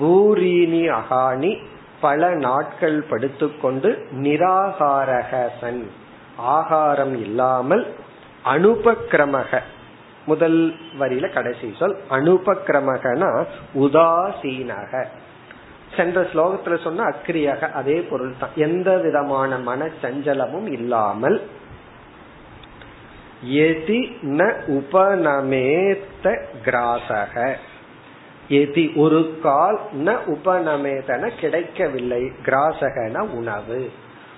[0.01, 1.53] ஊரீனி அகாணி
[2.01, 3.91] பல நாட்கள் படுத்துக்கொண்டு
[4.25, 5.83] நிராகாரகசன்
[6.57, 7.85] ஆகாரம் இல்லாமல்
[8.45, 9.61] அனுபக்கிரமக
[10.27, 10.61] முதல்
[11.01, 13.31] வரியில கடைசி சொல் அனுபக்கிரமகனா
[13.75, 14.93] உதாசீனக.
[15.97, 21.39] சென்ற ஸ்லோகத்துல சொன்ன அக்கிரியாக அதே பொருள் தான் எந்த விதமான மன சஞ்சலமும் இல்லாமல்
[23.47, 27.55] எதி ந உபநமேத்த கிராசக.
[28.49, 33.91] எதி ஒரு கால் ந உபநமேதன கிடைக்கவில்லை கிராசகன உணவு.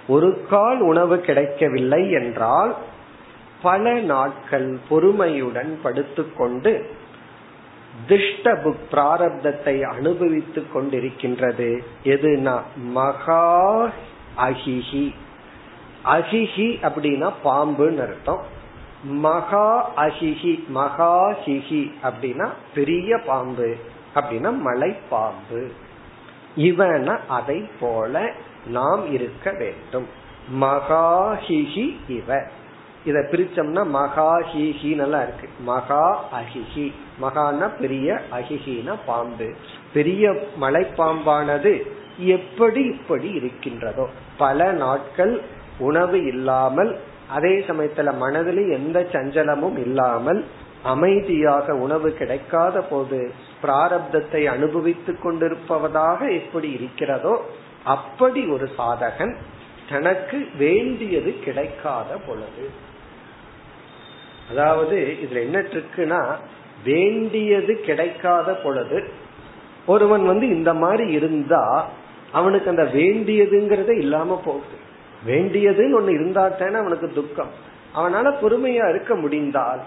[0.08, 2.76] ஒரு கால் உணவு கிடைக்கவில்லை என்றால்
[3.62, 6.90] பல நாட்கள் பொறுமையுடன் படுத்துக்கொண்டு
[8.08, 11.82] திஷ்ட புக் பிராரப்தத்தை அனுபவித்துக் கொண்டிருக்கின்றது.
[12.04, 13.90] எதுனா மகா
[14.38, 15.14] அகிஹி.
[16.04, 18.58] அகிஹி அப்படின்னா பாம்புன்னு அர்த்தம்.
[19.04, 23.76] மகா அஹிஹி மகா ஹிஹி அப்படின்னா பெரிய பாம்பு
[24.14, 25.70] அப்படின்னா மலை பாம்பு
[26.56, 28.32] இவன அதை போல
[28.66, 30.06] நாம் இருக்க வேண்டும்.
[30.60, 32.42] மகாஹிஹி இவ.
[33.04, 35.48] இத பிரிச்சோம்னா மகா ஹிஹி நல்லா இருக்கு.
[35.60, 39.54] மகா அஹிஹி மகான பெரிய அஹிஹின பாம்பு.
[39.92, 41.82] பெரிய மலைப்பாம்பானது
[42.18, 44.08] எப்படி இப்படி இருக்கின்றதோ.
[44.38, 45.40] பல நாட்கள்
[45.78, 46.98] உணவு இல்லாமல்
[47.30, 50.40] அதே சமயத்துல மனதில் எந்த சஞ்சலமும் இல்லாமல்
[50.82, 53.18] அமைதியாக உணவு கிடைக்காத போது
[53.62, 57.34] பிராரப்தத்தை அனுபவித்துக் கொண்டிருப்பவதாக எப்படி இருக்கிறதோ
[57.84, 59.34] அப்படி ஒரு சாதகன்
[59.88, 62.64] தனக்கு வேண்டியது கிடைக்காத பொழுது.
[64.50, 66.20] அதாவது இதுல என்ன ட்ரிக்குனா
[66.84, 68.98] வேண்டியது கிடைக்காத பொழுது
[69.86, 71.64] ஒருவன் வந்து இந்த மாதிரி இருந்தா
[72.32, 74.76] அவனுக்கு அந்த வேண்டியதுங்கிறதே இல்லாம போகுது.
[75.26, 77.50] வேண்டியதுன்னு ஒண்ணு இருந்தாட்டேன்னு அவனுக்கு துக்கம்.
[77.96, 79.80] அவனால பொறுமையா இருக்க முடிந்தால்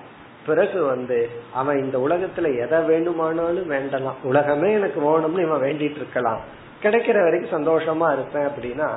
[0.46, 4.20] பிறகு வந்து அவன் இந்த உலகத்துல எதை வேண்டுமானாலும் வேண்டலாம்.
[4.24, 6.62] உலகமே எனக்கு வேணும்னு இவன் வேண்டிட்டு இருக்கலாம்.
[6.84, 8.90] கிடைக்கிற வரைக்கும் சந்தோஷமா இருப்பேன் அப்படின்னா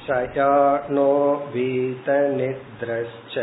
[0.05, 1.09] शयानो
[1.55, 3.35] वीतनिद्रश्च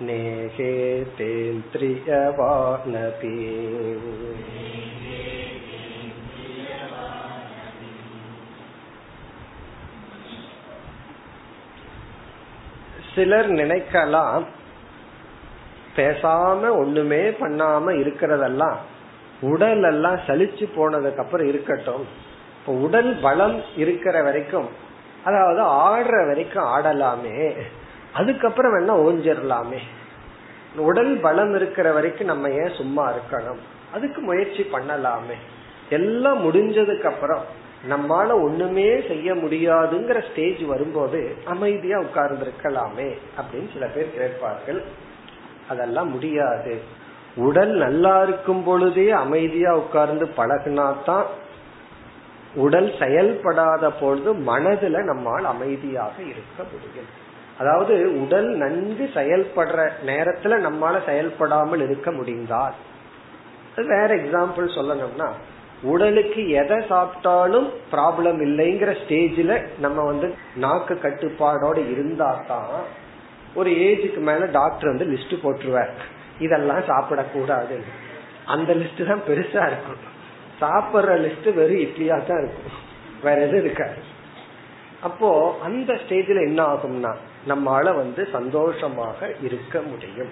[0.00, 0.70] नेहे
[1.18, 2.32] तेन्द्रियवानपि
[13.12, 14.44] சிலர் நினைக்கலாம்
[15.96, 18.78] பேசாம ஒண்ணுமே பண்ணாம இருக்கிறதெல்லாம்
[19.42, 22.04] உடல் எல்லாம் சலிச்சு போனதுக்கு அப்புறம் இருக்கட்டும்
[22.56, 24.68] இப்போ உடல் பலம் இருக்கிற வரைக்கும்
[25.24, 27.36] அதாவது ஆடுற வரைக்கும் ஆடலாமே
[28.17, 29.77] அதுக்கப்புறம் வேணா ஓஞ்சிடலாமே
[30.75, 33.61] உடல் பலம் இருக்கிற வரைக்கும் நம்ம ஏன் சும்மா இருக்கணும்?
[33.93, 35.37] அதுக்கு முயற்சி பண்ணலாமே.
[35.89, 37.43] எல்லாம் முடிஞ்சதுக்கு அப்புறம்
[37.89, 44.83] நம்மால ஒண்ணுமே செய்ய முடியாதுங்கிற ஸ்டேஜ் வரும்போது அமைதியா உட்கார்ந்து இருக்கலாமே அப்படின்னு சில பேர் கேட்பார்கள்.
[45.69, 46.81] அதெல்லாம் முடியாது.
[47.35, 51.25] உடல் நல்லா இருக்கும் பொழுதே அமைதியா உட்கார்ந்து பழகினாதான்
[52.55, 57.25] உடல் செயல்படாத பொழுது மனதுல நம்மால் அமைதியாக இருக்க முடியும்.
[57.59, 62.75] அதாவது உடல் நன்கு செயல்படுற நேரத்துல நம்மால செயல்படாமல் இருக்க முடிந்தால்.
[63.75, 65.29] வேற எக்ஸாம்பிள் சொல்லணும்னா
[65.81, 72.71] உடலுக்கு எதை சாப்பிட்டாலும் ப்ராப்ளம் இல்லைங்கிற ஸ்டேஜ்ல நம்ம வந்து நாக்கு கட்டுப்பாடோட இருந்தா தான்
[73.53, 75.93] ஒரு ஏஜுக்கு மேல டாக்டர் வந்து லிஸ்ட் போட்டுருவார்.
[76.39, 77.77] இதெல்லாம் சாப்பிடக்கூடாது.
[78.45, 80.01] அந்த லிஸ்ட் தான் பெருசா இருக்கும்.
[80.61, 82.75] சாப்பிடுற லிஸ்ட் வெறும் இட்லியா தான் இருக்கும்.
[83.23, 83.99] வேற எதுவும் இருக்காது.
[85.01, 85.29] அப்போ
[85.63, 87.13] அந்த ஸ்டேஜ்ல என்ன ஆகும்னா
[87.47, 90.29] நம்மால வந்து சந்தோஷமாக இருக்க முடியும்.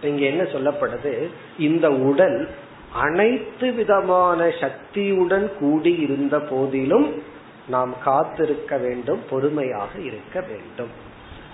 [0.00, 1.28] இங்க என்ன சொல்லப்படுது?
[1.58, 2.48] இந்த உடல்
[2.92, 7.22] அனைத்து விதமான சக்தியுடன் கூடி இருந்த போதிலும்
[7.68, 11.10] நாம் காத்திருக்க வேண்டும் பொறுமையாக இருக்க வேண்டும்.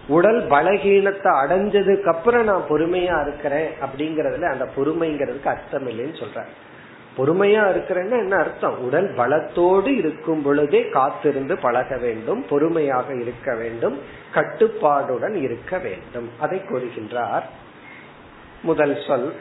[0.08, 6.50] உடல் பலகீனத்தை அடைஞ்சதுக்கு அப்புறம் நான் பொறுமையா இருக்கிறேன் அப்படிங்கறதுல அந்த பொறுமைங்கிறதுக்கு அர்த்தம் இல்லைன்னு சொல்றேன்
[7.18, 8.78] பொறுமையா இருக்கிறேன்னா என்ன அர்த்தம்?
[8.78, 13.98] உடல் பலத்தோடு இருக்கும் பொழுதே காத்திருந்து பழக வேண்டும் பொறுமையாக இருக்க வேண்டும்
[14.34, 16.30] கட்டுப்பாடுடன் இருக்க வேண்டும்.
[16.38, 17.42] அதை கூறுகின்றார்.
[18.62, 19.34] முதல் சொல்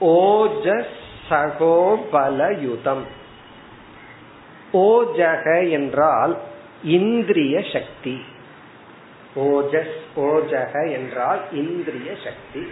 [0.00, 0.96] ஓஜஸ்
[1.30, 3.04] சகோபலயுதம்
[4.72, 6.38] ஓஜக என்றால்
[6.84, 8.20] இந்திரிய சக்தி.
[9.36, 12.68] ஓஜஸ் ஓஜக என்றால் இந்திரிய சக்தி.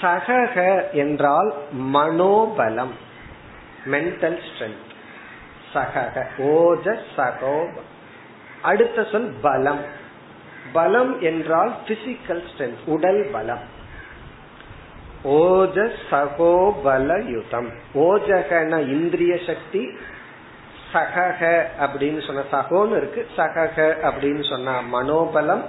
[0.00, 0.56] சகக
[0.92, 1.50] என்றால்
[1.94, 2.94] மனோபலம்
[3.92, 4.90] மென்டல் ஸ்ட்ரென்த்
[5.74, 7.56] சகக ஓஜ சகோ
[8.62, 9.82] அடுத்த சொல் பலம்.
[10.72, 13.64] பலம் என்றால் பிசிக்கல் ஸ்ட்ரென்த் உடல் பலம்.
[15.24, 15.76] ஓஜ
[16.10, 17.70] சகோ பலயுதம்
[18.06, 19.82] ஓஜகன இந்திரிய சக்தி
[20.92, 21.40] சகக
[21.84, 23.22] அப்படின்னு சொன்ன சகோன்னு இருக்கு.
[23.36, 23.76] சகக
[24.10, 25.64] அப்படின்னு சொன்ன மனோபலம்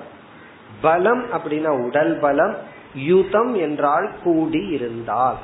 [0.82, 2.56] பலம் அப்படின்னா உடல் பலம்
[2.95, 5.38] யுதம் என்றால் கூடி இருந்தால்.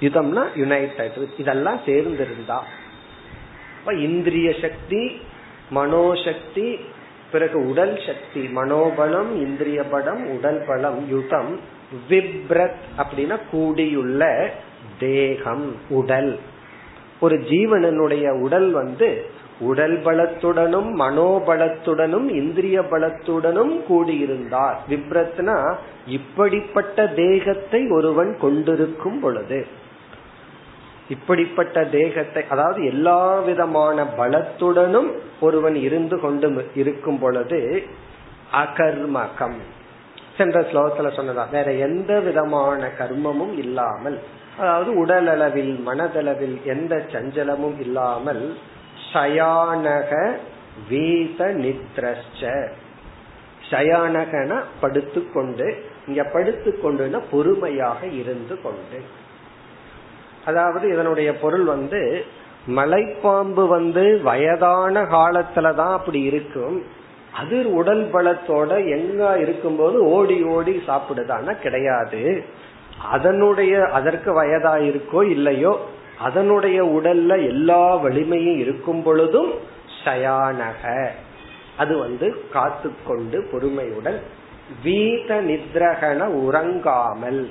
[0.00, 2.58] யுதம்னா யுனைடெட் இதெல்லாம் சேர்ந்திருந்தா.
[3.92, 5.20] இந்திரிய சக்தி
[5.70, 6.78] மனோசக்தி
[7.32, 11.60] பிறகு உடல் சக்தி மனோபலம் இந்திரிய பலம் உடல் பலம் யுதம்
[12.08, 14.50] விப்ரத் அப்படின்னா கூடியுள்ள
[14.98, 16.38] தேகம் உடல்.
[17.20, 24.76] ஒரு ஜீவனனுடைய உடல் வந்து உடல் பலத்துடனும் மனோபலத்துடனும் இந்திரிய பலத்துடனும் கூடியிருந்தார்.
[24.88, 25.74] விப்ரத்னா
[26.06, 29.66] இப்படிப்பட்ட தேகத்தை ஒருவன் கொண்டிருக்கும் பொழுது
[31.08, 37.82] இப்படிப்பட்ட தேகத்தை அதாவது எல்லா விதமான பலத்துடனும் ஒருவன் இருந்து கொண்டு இருக்கும் பொழுது
[38.52, 39.58] அகர்மகம்.
[40.36, 44.18] சென்ற ஸ்லோகத்துல சொன்னதா வேற எந்த விதமான கர்மமும் இல்லாமல்
[44.58, 48.56] அதாவது உடல் அளவில் மனதளவில் எந்த சஞ்சலமும் இல்லாமல்
[49.12, 50.36] சயானக
[50.90, 52.68] வீத நித்ரஸ்ச.
[53.70, 55.68] சயானகன படுத்துக்கொண்டு
[56.06, 58.98] இங்க படுத்துக்கொண்டுனா பொறுமையாக இருந்து கொண்டு.
[60.44, 62.24] அதாவது இதனுடைய பொருள் வந்து
[62.68, 66.82] மலைப்பாம்பு வந்து வயதான காலத்துலதான் அப்படி இருக்கும்.
[67.34, 72.44] அது உடல் பலத்தோட எங்க இருக்கும்போது ஓடி ஓடி சாப்பிடுதான்னா கிடையாது.
[73.12, 75.72] அதனுடைய அதற்கு வயதா இருக்கோ இல்லையோ
[76.18, 79.52] அதனுடைய உடல்ல எல்லா வலிமையும் இருக்கும் பொழுதும்
[80.04, 81.10] சயானக.
[81.76, 84.20] அது வந்து காத்து கொண்டு பொறுமையுடன்
[84.84, 87.50] வீத நித்ரகன உறங்காமல்.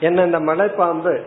[0.00, 1.22] என்ன இந்த மலைப்பாம்பு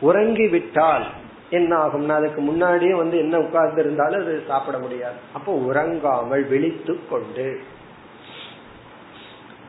[0.00, 1.06] உறங்கி விட்டால்
[1.50, 5.14] என்ன ஆகும்னா அதுக்கு முன்னாடியே வந்து என்ன உட்கார்ந்து இருந்தாலும் அது சாப்பிட முடியாது.
[5.32, 7.60] அப்போ உறங்காமல் விழித்து கொண்டு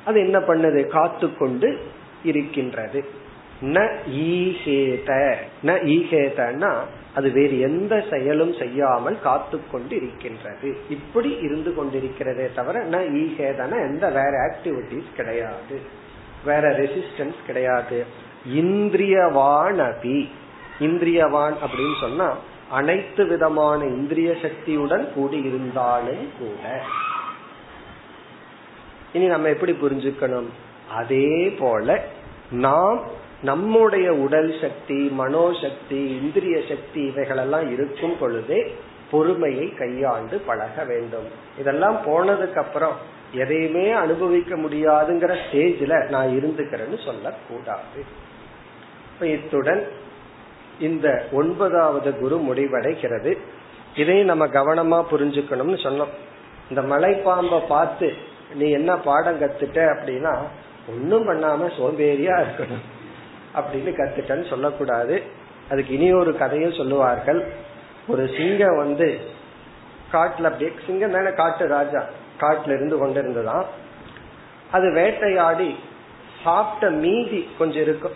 [0.06, 0.88] அது என்ன பண்ணுது?
[0.88, 1.82] காத்து கொண்டு
[2.24, 3.20] இருக்கின்றது.
[3.62, 6.72] ந ஈகேத ந ஈகேதனா
[7.16, 14.10] அது வேறு எந்த செயலும் செய்யாமல் காத்து கொண்டு இருக்கின்றது இப்படி இருந்து கொண்டிருக்கிறதே தவிர ந ஈகேதன எந்த
[14.10, 15.80] வேற ஆக்டிவிட்டிஸ் கிடையாது.
[16.46, 18.06] வேற ரெசிஸ்டன்ஸ் கிடையாது.
[18.50, 20.28] இந்திரியவான் அபி
[20.80, 22.38] இந்திரியவான் அப்படின்னு சொன்னா
[22.70, 26.82] அனைத்து விதமான இந்திரிய சக்தியுடன் கூடி இருந்தாலும் கூட.
[29.14, 30.50] இனி நம்ம எப்படி புரிஞ்சுக்கணும்?
[30.92, 32.04] அதே போல
[32.52, 38.76] நாம் நம்முடைய உடல் சக்தி மனோசக்தி இந்திரிய சக்தி இவைகளெல்லாம் இருக்கும் பொழுதே
[39.12, 41.28] பொறுமையை கையாண்டு பழக வேண்டும்.
[41.60, 42.94] இதெல்லாம் போனதுக்கு அப்புறம்
[43.34, 48.02] எதையுமே அனுபவிக்க முடியாதுங்கிற ஸ்டேஜ்ல நான் இருந்துக்கிறேன்னு சொல்லக்கூடாது.
[49.22, 49.88] இத்துடன்
[50.80, 53.38] இந்த ஒன்பதாவது குரு முடிவடைகிறது.
[53.96, 56.14] இதையும் நம்ம கவனமா புரிஞ்சுக்கணும்னு சொன்னோம்.
[56.70, 58.14] இந்த மலைப்பாம்பை பார்த்து
[58.56, 60.34] நீ என்ன பாடம் கத்துட்ட அப்படின்னா
[60.90, 62.86] ஒன்னும் பண்ணாம சோம்பேறியா இருக்கணும்.
[63.56, 65.22] அப்படின்னு கத்துட்டேன்னு சொல்லக்கூடாது.
[65.72, 67.48] அதுக்கு இனி ஒரு கதையும் சொல்லுவார்கள்.
[68.08, 69.20] ஒரு சிங்கம் வந்து
[70.12, 72.06] காட்டுல அப்படியே சிங்கம் தானே காட்டு ராஜா.
[72.40, 73.66] காட்டுல இருந்து கொண்டிருந்துதான்
[74.72, 75.76] அது வேட்டையாடி
[76.44, 78.12] சாப்பிட்ட மீதி கொஞ்சம் இருக்கும்.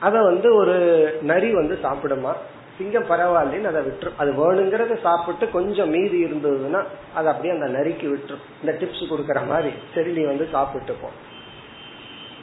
[0.00, 0.76] அத வந்து ஒரு
[1.22, 2.32] நரி வந்து சாப்பிடுமா?
[2.78, 8.44] சிங்கம் பரவாயில்லன்னு அதை விட்டுரும் அது வேணுங்கிறத சாப்பிட்டு கொஞ்சம் மீதி இருந்ததுன்னா அது அப்படியே அந்த நரிக்கு விட்டுரும்.
[8.60, 9.74] இந்த டிப்ஸ் கொடுக்கற மாதிரி.
[9.94, 11.16] சரி நீ வந்து சாப்பிட்டுப்போம்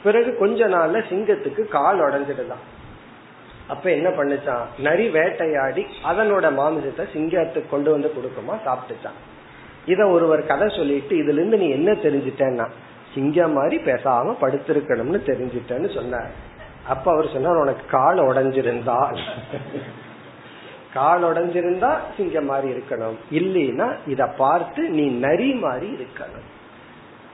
[0.02, 2.64] பிறகு கொஞ்ச நாள்ல சிங்கத்துக்கு கால் உடஞ்சிடுதான்
[3.68, 4.64] அப்ப என்ன பண்ணுச்சான்?
[4.78, 9.18] நரி வேட்டையாடி அதனோட மாமிசத்தை சிங்கத்துக்கு கொண்டு வந்து கொடுக்குமா சாப்பிட்டுச்சான்.
[9.86, 12.66] இத ஒருவர் கதை சொல்லிட்டு இதுல இருந்து நீ என்ன தெரிஞ்சிட்டேன்னா
[13.14, 16.32] சிங்கம் மாதிரி பேசாம படுத்திருக்கணும்னு தெரிஞ்சிட்டேன்னு சொன்னார்.
[16.88, 18.98] அப்ப அவர் சொன்னார் உனக்கு கால் உடஞ்சிருந்தா.
[20.94, 23.16] கால் உடஞ்சிருந்தா சிங்கம் மாதிரி இருக்கணும்.
[23.30, 26.46] இல்லைன்னா இத பார்த்து நீ நரி மாதிரி இருக்கணும்.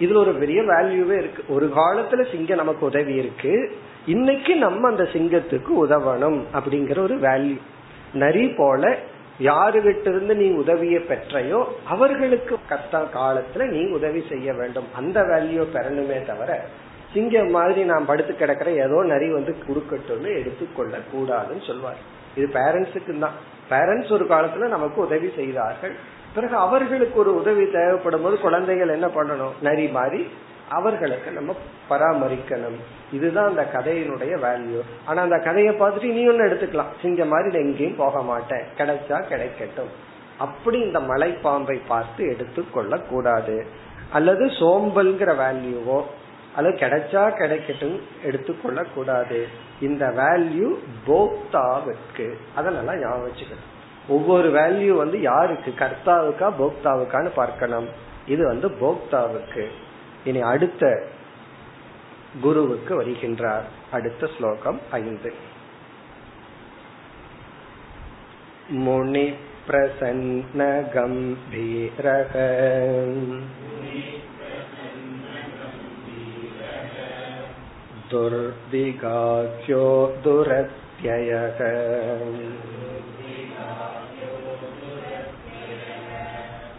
[0.00, 1.42] இதுல ஒரு பெரிய வேல்யூவே இருக்கு.
[1.48, 3.52] ஒரு காலத்துல சிங்கம் நமக்கு உதவி இருக்கு.
[4.06, 7.58] இன்னைக்கு நம்ம அந்த சிங்கத்துக்கு உதவணும் அப்படிங்கிற ஒரு வேல்யூ
[8.22, 8.82] நரி போல
[9.40, 14.86] யாருகிட்ட இருந்து நீ உதவியை பெற்றையோ அவர்களுக்கு கத்த காலத்துல நீ உதவி செய்ய வேண்டும்.
[14.94, 16.60] அந்த வேல்யூ பெறணுமே தவிர
[17.12, 22.00] சிங்கம் மாதிரி நான் படுத்து கிடக்கிற ஏதோ நரி வந்து கொடுக்கட்டும்னு எடுத்துக்கொள்ள கூடாதுன்னு சொல்வார்.
[22.36, 23.36] இது பேரண்ட்ஸுக்கு தான்
[23.70, 25.94] பேரண்ட்ஸ் ஒரு காலத்துல நமக்கு உதவி செய்தார்கள்.
[26.36, 29.54] பிறகு அவர்களுக்கு ஒரு உதவி தேவைப்படும் போது குழந்தைகள் என்ன பண்ணணும்?
[29.62, 30.22] நரி மாதிரி
[30.68, 31.54] அவர்களுக்கு நம்ம
[31.90, 32.78] பராமரிக்கணும்.
[33.12, 36.92] இதுதான் அந்த கதையினுடைய வேல்யூ ஆனா அந்த கதையை பார்த்துட்டு நீ ஒன்னு எடுத்துக்கலாம்.
[37.02, 38.64] சிங்க மாதிரி எங்கேயும் போக மாட்டேன்.
[38.78, 39.92] கிடைச்சா கிடைக்கட்டும்.
[40.38, 43.66] அப்படி இந்த மலைப்பாம்பை பார்த்து எடுத்துக்கொள்ள கூடாது
[44.12, 45.98] அல்லது சோம்பல்ங்கிற வேல்யூவோ
[46.56, 49.40] அல்லது கிடைச்சா கிடைக்கட்டும் எடுத்துக்கொள்ள கூடாது
[49.80, 50.68] இந்த வேல்யூ
[51.06, 52.26] போக்தாவிற்கு.
[52.54, 53.72] அதனால ஞாபகம் வச்சுக்கணும்.
[54.07, 57.87] ஒவ்வொரு வேல்யூ வந்து யாருக்கு கர்த்தாவுக்கா போக்தாவுக்கான்னு பார்க்கணும்
[58.27, 59.63] இது வந்து போக்தாவுக்கு
[60.25, 60.85] இனி அடுத்த
[62.41, 65.31] குருவுக்கு வருகின்றார் அடுத்த ஸ்லோகம் ஐந்து
[68.77, 69.25] முனி
[69.65, 70.61] பிரசன்ன
[70.93, 72.33] கம்பீரக
[78.11, 79.83] दुर्दिगाख्यो
[80.23, 81.59] दुरत्ययः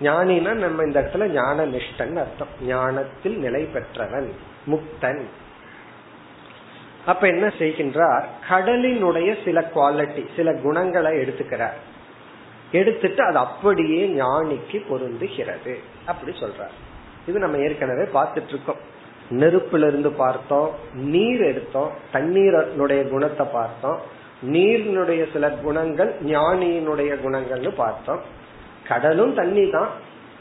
[0.00, 2.48] ஞானினா நம்ம இந்த இடத்துல ஞான நிஷ்டன் அர்த்தம்.
[2.66, 4.32] ஞானத்தில் நிலை பெற்றவன்
[4.66, 5.22] முக்தன்.
[7.06, 8.24] அப்ப என்ன செய்கின்றார்?
[8.50, 11.78] கடலினுடைய சில குவாலிட்டி சில குணங்களை எடுத்துக்கிறார்.
[12.72, 15.74] எடுத்துட்டு அது அப்படியே ஞானிக்கு பொருந்துகிறது
[16.06, 16.76] அப்படி சொல்றார்.
[17.26, 18.98] இது நம்ம ஏற்கனவே பார்த்துட்டு இருக்கோம்
[19.30, 24.00] நெருப்புல இருந்து பார்த்தோம் நீர் எடுத்தோம் தண்ணீரனுடைய குணத்தை பார்த்தோம்
[24.46, 28.38] நீரினுடைய சில குணங்கள் ஞானியினுடைய குணங்கள்னு பார்த்தோம்.
[28.90, 29.88] கடலும் தண்ணி தான்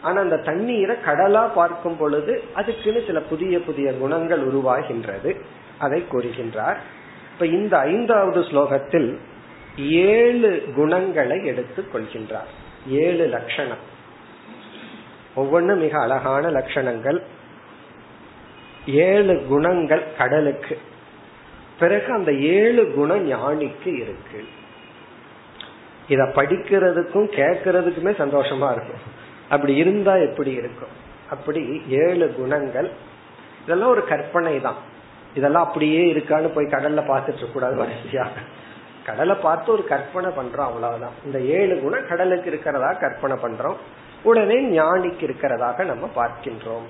[0.02, 5.40] ஆனா அந்த தண்ணீரை கடலா பார்க்கும் பொழுது அதுக்குன்னு சில புதிய புதிய குணங்கள் உருவாகின்றது.
[5.78, 6.78] அதை கூறுகின்றார்.
[7.34, 9.18] இப்ப இந்த ஐந்தாவது ஸ்லோகத்தில்
[9.78, 12.50] ஏழு குணங்களை எடுத்துக் கொள்கின்றார்.
[12.88, 13.84] ஏழு லட்சணம்.
[15.36, 17.22] ஒவ்வொன்றும் மிக அழகான லட்சணங்கள்.
[18.88, 20.78] ஏழு குணங்கள் கடலுக்கு.
[21.80, 24.46] பிறகு அந்த ஏழு குணம் ஞானிக்கு இருக்கு.
[26.10, 29.04] இத படிக்கிறதுக்கும் கேட்கறதுக்குமே சந்தோஷமா இருக்கும்.
[29.50, 30.94] அப்படி இருந்தா எப்படி இருக்கும்?
[31.30, 32.90] அப்படி ஏழு குணங்கள்
[33.64, 34.80] இதெல்லாம் ஒரு கற்பனை தான்
[35.34, 38.26] இதெல்லாம் அப்படியே இருக்கான்னு போய் கடல்ல பாத்துட்டு இருக்க கூடாது வரிசையா
[39.06, 41.16] கடலை பார்த்து ஒரு கற்பனை பண்றோம் அவ்வளவுதான்.
[41.26, 43.78] இந்த ஏழு குணம் கடலுக்கு இருக்கிறதா கற்பனை பண்றோம்?
[44.24, 46.88] உடனே ஞானிக்கு இருக்கிறதாக நம்ம பார்க்கின்றோம்.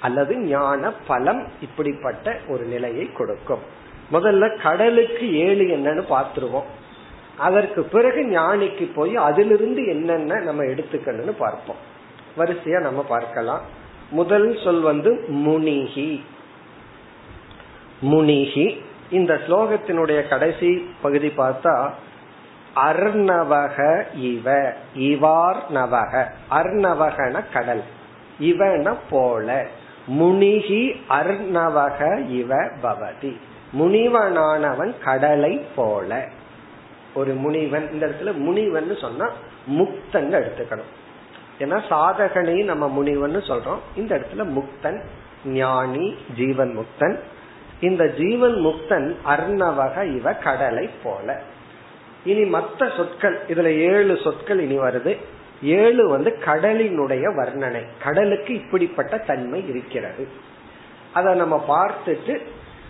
[0.00, 3.60] அல்லது ஞான பலம் இப்படிப்பட்ட ஒரு நிலையை கொடுக்கும்.
[4.12, 6.70] முதல்ல கடலுக்கு ஏழு என்னன்னு பார்த்துருவோம்.
[7.38, 11.76] அதற்கு பிறகு ஞானிக்கு போய் அதிலிருந்து என்னென்ன நம்ம எடுத்துக்கணும்னு பார்ப்போம்.
[12.38, 13.60] வரிசையா நம்ம பார்க்கலாம்.
[14.10, 16.22] முதல் சொல் வந்து முனிகி.
[18.02, 18.82] முனிகி.
[19.10, 21.90] இந்த ஸ்லோகத்தினுடைய கடைசி பகுதி பார்த்தா
[22.76, 24.72] அர்ணவக இவ.
[24.96, 27.82] இவார் நவக அர்ணவகன கடல்.
[28.40, 29.66] இவன போல.
[30.06, 33.36] முனிகி அர்ணவக இவ பவதி.
[33.78, 36.28] முனிவனானவன் கடலை போல.
[37.14, 39.30] ஒரு முனிவன் இந்த இடத்துல முனிவன் சொன்னா
[39.70, 40.90] முக்தன் எடுத்துக்கணும்.
[41.58, 43.78] ஏன்னா சாதகனையும் நம்ம முனிவன் சொல்றோம்.
[43.96, 45.04] இந்த இடத்துல முக்தன்
[45.44, 47.18] ஞானி ஜீவன் முக்தன்.
[47.80, 51.40] இந்த ஜீவன் முக்தன் அர்ணவக இவ கடலை போல.
[52.24, 55.16] இனி மற்ற சொற்கள் இதுல ஏழு சொற்கள் இனி வருது.
[55.62, 57.86] ஏழு வந்து கடலினுடைய வர்ணனை.
[58.04, 60.28] கடலுக்கு இப்படிப்பட்ட தன்மை இருக்கிறது.
[61.12, 62.40] அதை நம்ம பார்த்துட்டு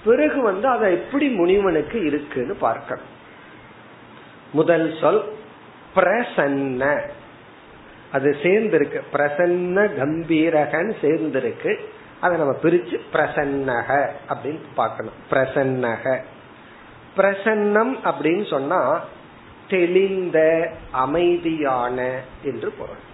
[0.05, 3.12] பிறகு வந்து அதை எப்படி முனிவனுக்கு இருக்குன்னு பார்க்கணும்.
[4.53, 5.33] முதல் சொல்
[5.97, 7.01] பிரசன்ன.
[8.13, 9.01] அது சேர்ந்திருக்கு.
[9.13, 11.77] பிரசன்ன கம்பீரகன் சேர்ந்திருக்கு.
[12.21, 15.13] அதை நம்ம பிரிச்சு பிரசன்னக அப்படின்னு பார்க்கணும்.
[15.31, 16.21] பிரசன்னக.
[17.17, 19.05] பிரசன்னம் அப்படின்னு சொன்னா
[19.69, 23.11] தெளிந்த அமைதியான என்று பொருள்.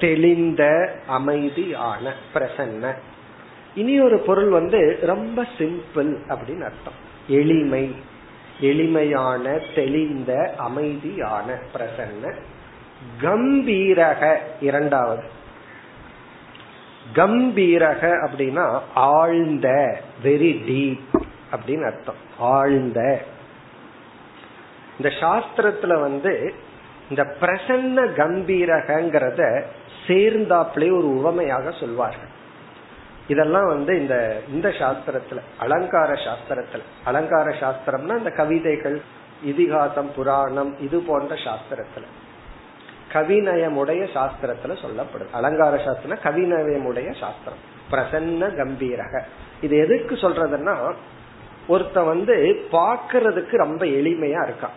[0.00, 2.94] தெளிந்த அமைதியான பிரசன்ன.
[3.74, 6.98] இனி ஒரு பொருள் வந்து ரொம்ப சிம்பிள் அப்படின்னு அர்த்தம்.
[7.28, 7.94] எளிமை.
[8.62, 12.34] எளிமையான தெளிந்த அமைதியான பிரசன்ன.
[13.20, 15.22] கம்பீரக இரண்டாவது.
[17.14, 22.20] கம்பீரக அப்படின்னா ஆழ்ந்த வெரி டீப் அப்படின்னு அர்த்தம்.
[22.38, 23.22] ஆழ்ந்த.
[24.98, 26.54] இந்த சாஸ்திரத்துல வந்து
[27.10, 29.62] இந்த பிரசன்ன கம்பீரகங்கிறத
[30.06, 32.31] சேர்ந்தாப்லே ஒரு உவமையாக சொல்வார்கள்.
[33.32, 34.16] இதெல்லாம் வந்து இந்த
[34.48, 36.82] இந்த சாஸ்திரத்துல அலங்கார சாஸ்திரத்துல.
[37.04, 39.00] அலங்கார சாஸ்திரம்னா இந்த கவிதைகள்
[39.44, 42.06] இதிகாசம் புராணம் இது போன்ற சாஸ்திரத்துல.
[43.12, 45.30] கவிநயமுடைய சாஸ்திரத்துல சொல்லப்படுது.
[45.32, 47.60] அலங்கார சாஸ்திரம் கவிநயமுடைய சாஸ்திரம்.
[47.90, 49.20] பிரசன்ன கம்பீரக.
[49.60, 50.94] இது எதுக்கு சொல்றதுன்னா
[51.68, 54.76] ஒருத்த வந்து பாக்குறதுக்கு ரொம்ப எளிமையா இருக்கான்.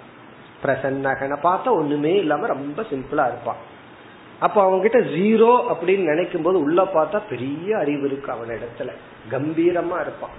[0.63, 3.73] பிரசன்னகனை பார்த்தா ஒண்ணுமே இல்லாம ரொம்ப சிம்பிளா இருப்பான்.
[4.39, 8.89] அப்ப அவங்க கிட்ட ஜீரோ அப்படின்னு நினைக்கும் போது உள்ள பார்த்தா பெரிய அறிவு இருக்கு அவன் இடத்துல.
[9.31, 10.35] கம்பீரமா இருப்பான்.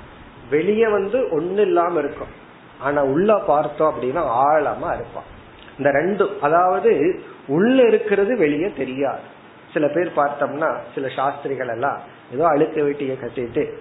[0.51, 2.28] வெளியே வந்து ஒண்ணு இல்லாம இருக்கும்.
[2.80, 5.34] ஆனா உள்ள பார்த்தோம் அப்படின்னா ஆழமா இருப்பான்.
[5.78, 9.20] இந்த ரெண்டும் அதாவது உள்ள இருக்கிறது வெளியே தெரியாது.
[9.72, 12.01] சில பேர் பார்த்தோம்னா சில சாஸ்திரிகள் எல்லாம்
[12.32, 13.72] ஏதோ அழுக்க வெட்டிய கட்டிட்டு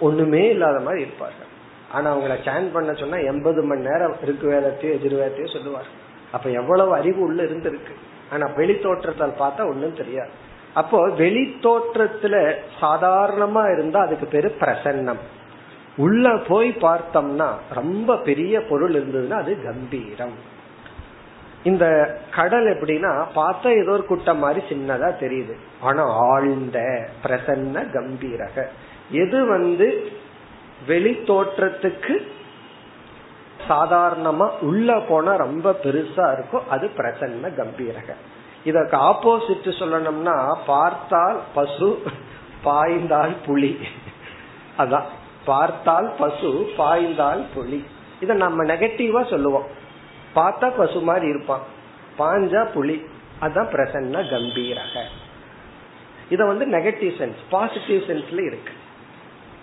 [0.00, 1.46] ஒண்ணுமே இல்லாத மாதிரி இருப்பார்கள்.
[1.92, 5.86] ஆனா அவங்கள சேன் பண்ண சொன்னா எண்பது மணி நேரம் இருக்கு வேதத்தையோ எதிர்வேதத்தையோ சொல்லுவார்
[6.32, 7.94] அப்ப எவ்வளவு அறிவு உள்ள இருந்திருக்கு.
[8.32, 10.30] ஆனா வெளி தோற்றத்தால் பார்த்தா ஒண்ணும் தெரியாது.
[10.74, 15.22] அப்போ வெளி தோற்றத்துல சாதாரணமா இருந்தா அதுக்கு பேரு பிரசன்னம்.
[15.96, 20.56] உள்ள போய் பார்த்தோம்னா ரொம்ப பெரிய பொருள் இருந்ததுன்னா அது கம்பீரம்.
[21.64, 21.84] இந்த
[22.34, 25.54] கடல் எப்படின்னா பார்த்தா ஏதோ ஒரு குட்டம் மாதிரி சின்னதா தெரியுது.
[25.80, 28.66] ஆனா ஆழ்ந்த பிரசன்ன கம்பீரக.
[29.10, 30.12] எது வந்து
[30.86, 32.14] வெளி தோற்றத்துக்கு
[33.68, 36.68] சாதாரணமா உள்ள போனா ரொம்ப பெருசா இருக்கும்.
[36.68, 38.14] அது பிரசன்ன கம்பீரக.
[38.64, 42.02] இதற்கு ஆப்போசிட் சொல்லணும்னா பார்த்தால் பசு
[42.64, 43.78] பாய்ந்தால் புலி.
[44.78, 45.02] அதான்.
[45.44, 47.84] பார்த்தால் பசு பாய்ந்தால் புலி.
[48.20, 49.66] இத நம்ம நெகட்டிவா சொல்லுவோம்.
[50.34, 51.60] பார்த்தா பசு மாதிரி இருப்பான்.
[52.18, 53.06] பாஞ்சா புலி.
[53.40, 55.02] அதான் பிரசன்ன கம்பீரக.
[56.30, 58.72] இத வந்து நெகட்டிவ் சென்ஸ் பாசிட்டிவ் சென்ஸ்ல இருக்கு.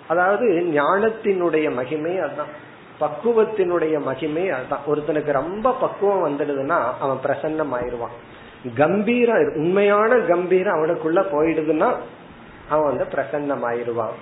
[0.08, 2.64] அதாவது ஞானத்தினுடைய மகிமை அதான்
[3.00, 4.80] பக்குவத்தினுடைய மகிமை அதுதான்.
[4.88, 8.16] ஒருத்தனுக்கு ரொம்ப பக்குவம் வந்துடுதுன்னா அவன் பிரசன்னம் ஆயிடுவான்
[8.76, 11.96] கம்பீரம் உண்மையான கம்பீரம் அவனுக்குள்ள போயிடுதுன்னா
[12.70, 14.16] அவன் வந்து பிரசன்னம் ஆயிடுவான்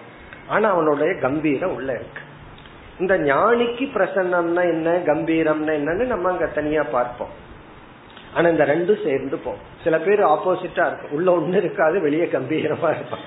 [0.48, 2.22] ஆனா அவனுடைய கம்பீரம் உள்ள இருக்கு.
[3.00, 7.42] இந்த ஞானிக்கு பிரசன்னம்னா என்ன கம்பீரம்னா என்னன்னு நம்ம அங்க தனியா பார்ப்போம்.
[8.34, 9.54] ஆனா இந்த ரெண்டும் சேர்ந்து போ.
[9.84, 13.26] சில பேர் ஆப்போசிட்டா இருக்கும் உள்ள ஒண்ணு இருக்காது வெளியே கம்பீரமா இருப்பான்.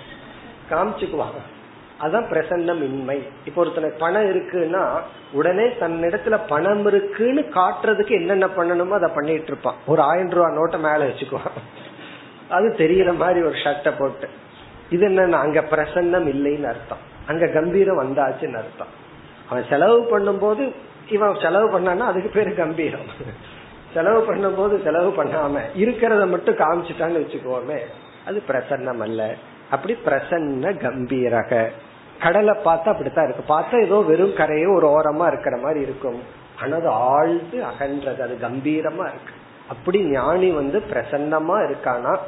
[0.70, 1.40] காமிச்சுக்குவாங்க.
[2.05, 4.82] அதான் பிரசன்னம் இன்மை இப்ப ஒருத்தனுக்கு பணம் இருக்குன்னா
[5.32, 9.78] உடனே தன்னிடத்துல பணம் இருக்குன்னு காட்டுறதுக்கு என்னென்ன பண்ணணுமோ அதை பண்ணிட்டு இருப்பான்.
[9.86, 11.57] ஒரு ஆயிரம் ரூபாய் நோட்டை மேல வச்சுக்குவான்
[12.49, 14.28] அது தெரியற மாதிரி ஒரு ஷர்ட்டை போட்டு.
[14.90, 17.03] இது என்ன அங்க பிரசன்னம் இல்லைன்னு அர்த்தம்.
[17.26, 18.92] அங்க கம்பீரம் வந்தாச்சுன்னு அர்த்தம்.
[19.51, 20.62] அவன் செலவு பண்ணும்போது
[21.09, 23.09] இவன் செலவு பண்ணான்னா அதுக்கு பேரு கம்பீரம்.
[23.94, 27.78] செலவு பண்ணும்போது செலவு பண்ணாம இருக்கிறத மட்டும் காமிச்சிட்டான்னு வச்சுக்கோமே
[28.26, 29.34] அது பிரசன்னம் அல்ல.
[29.70, 31.53] அப்படி பிரசன்ன கம்பீரக.
[32.21, 33.55] கடலை பார்த்தா அப்படித்தான் இருக்கு.
[33.55, 36.23] பார்த்தா ஏதோ வெறும் கரையோ ஒரு ஓரமா இருக்கிற மாதிரி இருக்கும்.
[36.62, 38.21] ஆனா அது ஆழ்ந்து அகன்றது.
[38.21, 39.33] அது கம்பீரமா இருக்கு.
[39.69, 42.19] அப்படி ஞானி வந்து பிரசன்னமா இருக்கானா?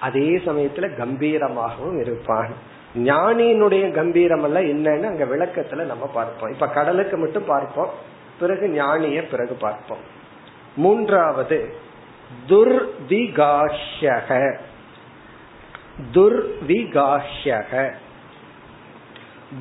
[0.00, 2.48] அதே சமயத்துல கம்பீரமாகவும் இருப்பான்.
[2.96, 6.52] ஞானியினுடைய கம்பீரம் எல்லாம் என்னன்னு அங்க விளக்கத்துல நம்ம பார்ப்போம்.
[6.52, 7.90] இப்ப கடலுக்கு மட்டும் பார்ப்போம்.
[8.40, 9.98] பிறகு ஞானிய பிறகு பார்ப்போம்.
[10.76, 11.74] மூன்றாவது
[12.48, 14.56] துர்விகாஷ்யக.
[16.12, 17.92] துர்விகாஷ்யக.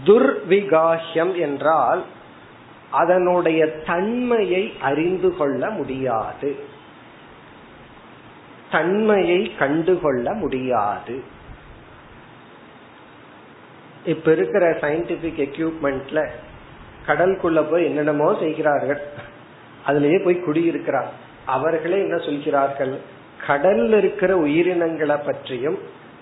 [0.06, 2.04] துர்விகாஷ்யம் என்றால்
[2.92, 6.60] அதனுடைய தன்மையை அறிந்து கொள்ள முடியாது.
[8.72, 11.24] தன்மையை கண்டுகொள்ள முடியாது.
[14.06, 16.30] இப்ப இருக்கிற சயின்டிபிக் எக்யூப்மெண்ட்ல
[17.08, 19.02] கடலுக்குள்ள போய் என்னென்னமோ செய்கிறார்கள்.
[19.88, 21.12] அதுலயே போய் குடியிருக்கிறார்.
[21.46, 23.00] அவர்களே என்ன சொல்கிறார்கள்?
[23.48, 25.78] கடல்ல இருக்கிற உயிரினங்களை பற்றியும்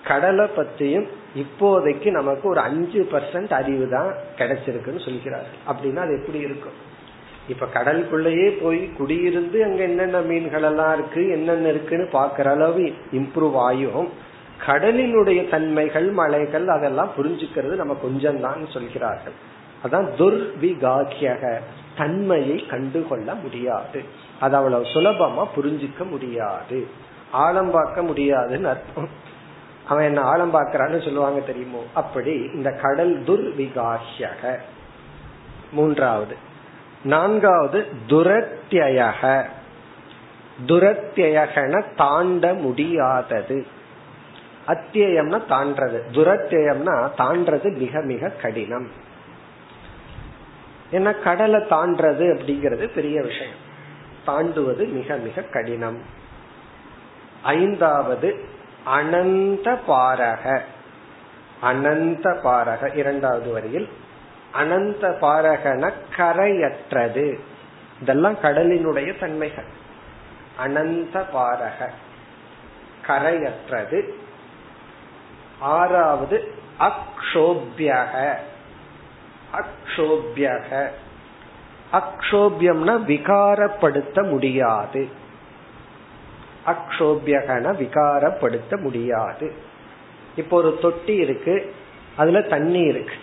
[0.08, 1.06] கடலை பற்றியும்
[1.36, 5.48] இப்போதைக்கு நமக்கு ஒரு அஞ்சு பர்சன்ட் அறிவு தான் கிடைச்சிருக்குன்னு சொல்கிறார்.
[5.66, 6.76] அப்படின்னா அது எப்படி இருக்கும்?
[7.48, 14.08] இப்ப கடலுக்குள்ளேயே போய் குடியிருந்து அங்க என்னென்ன மீன்கள் எல்லாம் இருக்கு என்னென்ன இருக்குன்னு பாக்குற அளவு இம்ப்ரூவ் ஆயும்.
[14.66, 19.36] கடலினுடைய தன்மைகள் மலைகள் அதெல்லாம் புரிஞ்சுக்கிறது நம்ம கொஞ்சம் தான் சொல்கிறார்கள்.
[19.84, 21.60] அதான் துர்விகாக்கியக
[21.96, 24.04] தன்மையை கண்டுகொள்ள முடியாது.
[24.40, 26.86] அது அவ்வளவு சுலபமா புரிஞ்சுக்க முடியாது.
[27.32, 29.08] ஆழம் பார்க்க முடியாதுன்னு அர்த்தம்.
[29.88, 31.84] அவன் என்ன ஆழம் பார்க்கறான்னு சொல்லுவாங்க தெரியுமோ?
[31.94, 34.58] அப்படி இந்த கடல் துர்விகாஷ்யக
[35.72, 36.36] மூன்றாவது.
[37.02, 39.44] நான்காவது துரத்தியக
[40.66, 43.66] துரத்தியகன தாண்ட முடியாதது.
[44.66, 48.88] அத்தியம்னா தாண்டது துரத்தியம்னா தாண்டது மிக மிக கடினம்.
[50.92, 53.66] ஏன்னா கடலை தாண்டது அப்படிங்கிறது பெரிய விஷயம்.
[54.26, 55.98] தாண்டுவது மிக மிக கடினம்.
[57.42, 58.56] ஐந்தாவது
[58.88, 60.60] அனந்த பாரக.
[61.62, 63.88] அனந்த பாரக இரண்டாவது வரியில்.
[64.52, 67.38] அனந்த பாரகன கரையற்றது.
[68.00, 69.64] இதெல்லாம் கடலினுடைய தன்மைகள்.
[70.56, 71.88] அனந்த பாரக
[73.06, 74.08] கரையற்றது.
[75.60, 78.34] ஆறாவது அக்ஷோபியக.
[79.52, 80.88] அக்ஷோபியக.
[81.92, 85.26] அக்ஷோபியம்னா விகாரப்படுத்த முடியாது.
[86.68, 89.52] அக்ஷோபியகன விகாரப்படுத்த முடியாது.
[90.36, 91.74] இப்போ ஒரு தொட்டி இருக்கு
[92.16, 93.14] அதுல தண்ணி இருக்கு.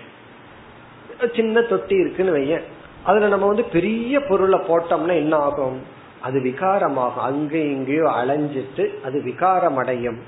[1.35, 2.61] சின்ன தொட்டி இருக்குன்னு வைய
[3.03, 5.83] அதுல நம்ம வந்து பெரிய பொருளை போட்டோம்னா என்ன ஆகும்?
[6.21, 7.25] அது விகாரமாகும்.
[7.29, 10.19] அங்கேயும் இங்கேயோ அலைஞ்சிட்டு அது விகாரம் அடையும்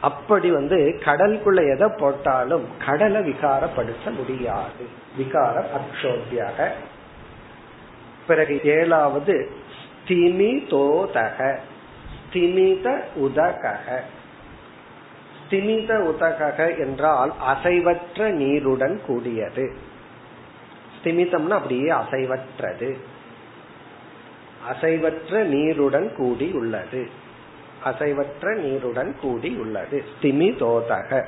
[0.00, 4.86] அப்படி வந்து கடலுக்குள்ள எதை போட்டாலும் கடலை விகாரப்படுத்த முடியாது.
[5.16, 6.68] விகாரம் அக்ஷோபியாக.
[8.26, 11.56] பிறகு ஏழாவது ஸ்திமிதோதக.
[12.36, 14.00] ஸ்திமித உதகக.
[15.38, 19.72] ஸ்திமித உதகக என்றால் அசைவற்ற நீருடன் கூடியது.
[20.96, 22.96] ஸ்திமிதம்னா அப்படியே அசைவற்றது.
[24.72, 27.08] அசைவற்ற நீருடன் கூடி உள்ளது.
[27.84, 30.04] அசைவற்ற நீருடன் கூடி உள்ளது.
[30.14, 31.24] ஸ்திமி தோதக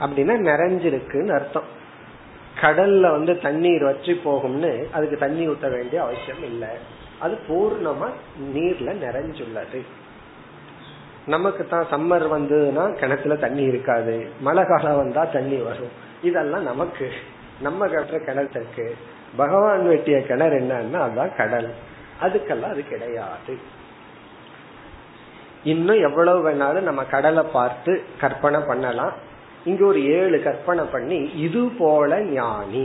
[0.00, 1.78] அப்படின்னா நிறைஞ்சிருக்குன்னு அர்த்தம்.
[2.60, 6.68] கடல்ல வந்து தண்ணீர் வற்றி போகும்னு அதுக்கு தண்ணி ஊத்த வேண்டிய அவசியம் இல்லை.
[7.18, 8.10] அது பூர்ணமா
[8.54, 9.82] நீர்ல நிறைஞ்சுள்ளது.
[11.30, 14.16] நமக்கு தான் சம்மர் வந்ததுன்னா கிணத்துல தண்ணி இருக்காது.
[14.40, 15.94] மழை காலம் வந்தா தண்ணி வரும்.
[16.22, 17.06] இதெல்லாம் நமக்கு
[17.60, 18.84] நம்ம கட்டுற கிணத்துக்கு.
[19.36, 21.70] பகவான் வெட்டிய கிணறு என்னன்னா அதுதான் கடல்.
[22.22, 23.54] அதுக்கெல்லாம் அது கிடையாது.
[25.64, 29.12] இன்னும் எவ்வளவு வேணாலும் நம்ம கடலை பார்த்து கற்பனை பண்ணலாம்.
[29.64, 32.84] இங்க ஒரு ஏழு கற்பனை பண்ணி இது போல ஞானி.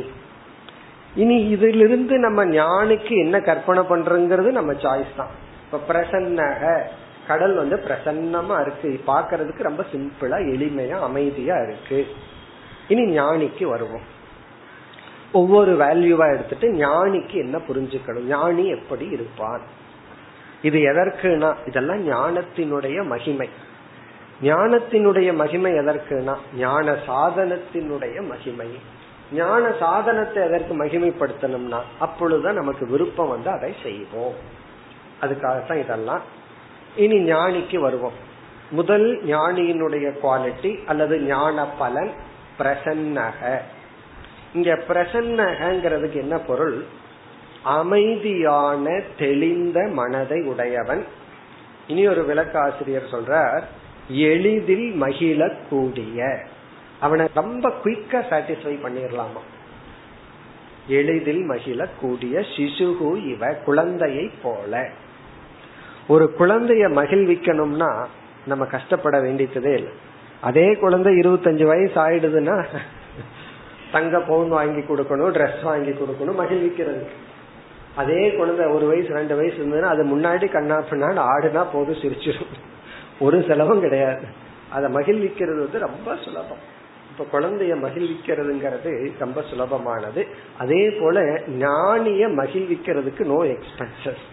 [1.15, 5.33] இனி இதிலிருந்து நம்ம ஞானிக்கு என்ன கற்பனை பண்றோங்கிறது நம்ம சாய்ஸ் தான்.
[5.65, 6.63] இப்ப பிரசன்னக
[7.27, 9.01] கடல் வந்து பிரசன்னமா இருக்கு.
[9.07, 12.07] பாக்குறதுக்கு ரொம்ப சிம்பிளா எளிமையா அமைதியா இருக்கு.
[12.87, 14.13] இனி ஞானிக்கு வருவோம்.
[15.31, 18.23] ஒவ்வொரு வேல்யூவா எடுத்துட்டு ஞானிக்கு என்ன புரிஞ்சுக்கணும்?
[18.23, 19.61] ஞானி எப்படி இருப்பான்?
[20.61, 23.49] இது எதற்குனா இதெல்லாம் ஞானத்தினுடைய மகிமை.
[24.43, 28.79] ஞானத்தினுடைய மகிமை எதற்குனா ஞான சாதனத்தினுடைய மகிமை.
[29.31, 34.33] ஞான சாதனத்தை எதற்கு மகிமைப்படுத்தணும்னா அப்பொழுதுதான் நமக்கு விருப்பம் வந்து அதை செய்வோம்.
[35.21, 36.21] அதுக்காகத்தான் இதெல்லாம்
[36.95, 38.23] இனி ஞானிக்கு வருவோம்.
[38.69, 42.11] முதல் ஞானியினுடைய குவாலிட்டி அல்லது ஞான பலன்
[42.59, 43.57] பிரசன்னக.
[44.53, 46.85] இங்க பிரசன்னகங்கிறதுக்கு என்ன பொருள்?
[47.63, 51.05] அமைதியான தெளிந்த மனதை உடையவன்.
[51.87, 53.61] இனி ஒரு விளக்காசிரியர் சொல்றார்
[54.07, 56.37] எளிதில் மகிழக்கூடிய.
[56.99, 59.43] அவனை ரொம்ப குயிக்கா சாட்டிஸ்ஃபை பண்ணிடலாமா
[60.87, 64.89] எளிதில் மகிழக்கூடிய கூடிய சிசுகு இவ குழந்தையை போல.
[66.07, 67.91] ஒரு குழந்தைய மகிழ்விக்கணும்னா
[68.45, 69.93] நம்ம கஷ்டப்பட வேண்டியதே இல்லை.
[70.41, 72.55] அதே குழந்தை இருபத்தஞ்சு வயசு ஆயிடுதுன்னா
[73.91, 77.17] தங்க பவுன் வாங்கி கொடுக்கணும் ட்ரெஸ் வாங்கி கொடுக்கணும் மகிழ்விக்கிறதுக்கு
[77.95, 82.53] அதே குழந்தை ஒரு வயசு ரெண்டு வயசு இருந்ததுன்னா அது முன்னாடி கண்ணா பின்னாடி ஆடுனா போதும் சிரிச்சிடும்
[83.19, 84.25] ஒரு செலவும் கிடையாது.
[84.69, 86.63] அதை மகிழ்விக்கிறது வந்து ரொம்ப சுலபம்.
[87.11, 90.23] இப்ப குழந்தைய மகிழ்விக்கிறதுங்கிறது ரொம்ப சுலபமானது.
[90.57, 94.25] அதே போல ஞானிய மகிழ்விக்கிறதுக்கு நோ எக்ஸ்பென்சஸ்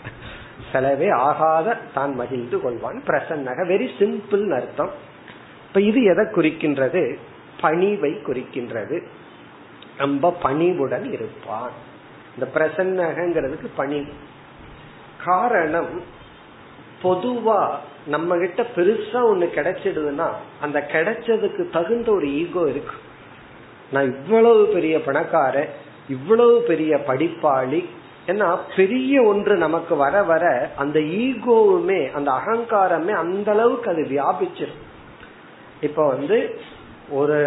[0.73, 3.01] செலவே ஆகாத தான் மகிழ்ந்து கொள்வான்.
[3.07, 4.91] பிரசன்னக வெரி சிம்பிள் அர்த்தம்.
[5.69, 7.17] இப்ப இது எதை குறிக்கின்றது?
[7.63, 9.03] பணிவை குறிக்கின்றது.
[9.97, 11.71] ரொம்ப பணிவுடன் இருப்பான்.
[12.35, 14.07] இந்த பிரசன்னகங்கிறதுக்கு பணி.
[15.25, 16.03] காரணம்
[17.03, 17.75] பொதுவா
[18.07, 20.29] நம்ம கிட்ட பெருசா ஒண்ணு கிடைச்சிடுதுன்னா
[20.61, 22.95] அந்த கிடைச்சதுக்கு தகுந்த ஒரு ஈகோ இருக்கு.
[23.93, 25.69] நான் இவ்வளவு பெரிய பணக்காரன்
[26.09, 27.85] இவ்வளவு பெரிய படிப்பாளி
[28.27, 34.83] ஏன்னா பெரிய ஒன்று நமக்கு வர வர அந்த ஈகோவுமே அந்த அகங்காரமே அந்த அளவுக்கு அது வியாபிச்சிடும்
[35.81, 36.61] இப்ப வந்து
[37.11, 37.39] ஒரு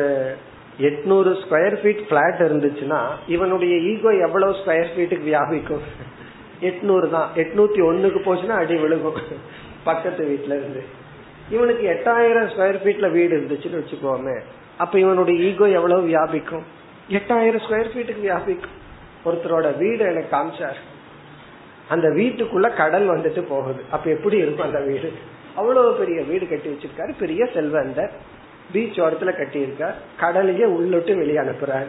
[0.79, 5.81] எட்நூறு ஸ்கொயர் ஃபீட் பிளாட் இருந்துச்சுன்னா இவனுடைய ஈகோ எவ்வளவு ஸ்கொயர் ஃபீட்டுக்கு வியாபிக்கும்?
[6.61, 7.29] எட்நூறு தான்.
[7.35, 9.21] எட்நூத்தி ஒண்ணுக்கு போச்சுன்னா அடி விழுகும்.
[9.83, 10.83] பக்கத்து வீட்டுல இருந்து.
[11.49, 14.39] இவனுக்கு எட்டாயிரம் ஸ்கொயர் ஃபீட்ல வீடு இருந்துச்சுன்னு வச்சுக்கோமே
[14.77, 16.63] அப்ப இவனுடைய ஈகோ எவ்வளவு வியாபிக்கும்?
[17.09, 18.75] எட்டாயிரம் ஸ்கொயர் ஃபீட்டுக்கு வியாபிக்கும்.
[19.25, 20.75] ஒருத்தரோட வீடு எனக்கு காமிச்சார்.
[21.89, 23.83] அந்த வீட்டுக்குள்ள கடல் வந்துட்டு போகுது.
[23.91, 25.13] அப்ப எப்படி இருக்கும் அந்த வீடு?
[25.55, 27.13] அவ்வளவு பெரிய வீடு கட்டி வச்சிருக்காரு.
[27.19, 28.11] பெரிய செல்வந்தர்.
[28.71, 29.93] பீச் ஓரத்துல கட்டியிருக்கார்.
[30.19, 31.87] கடலையே உள்ளிட்டு வெளியே அனுப்புறாரு.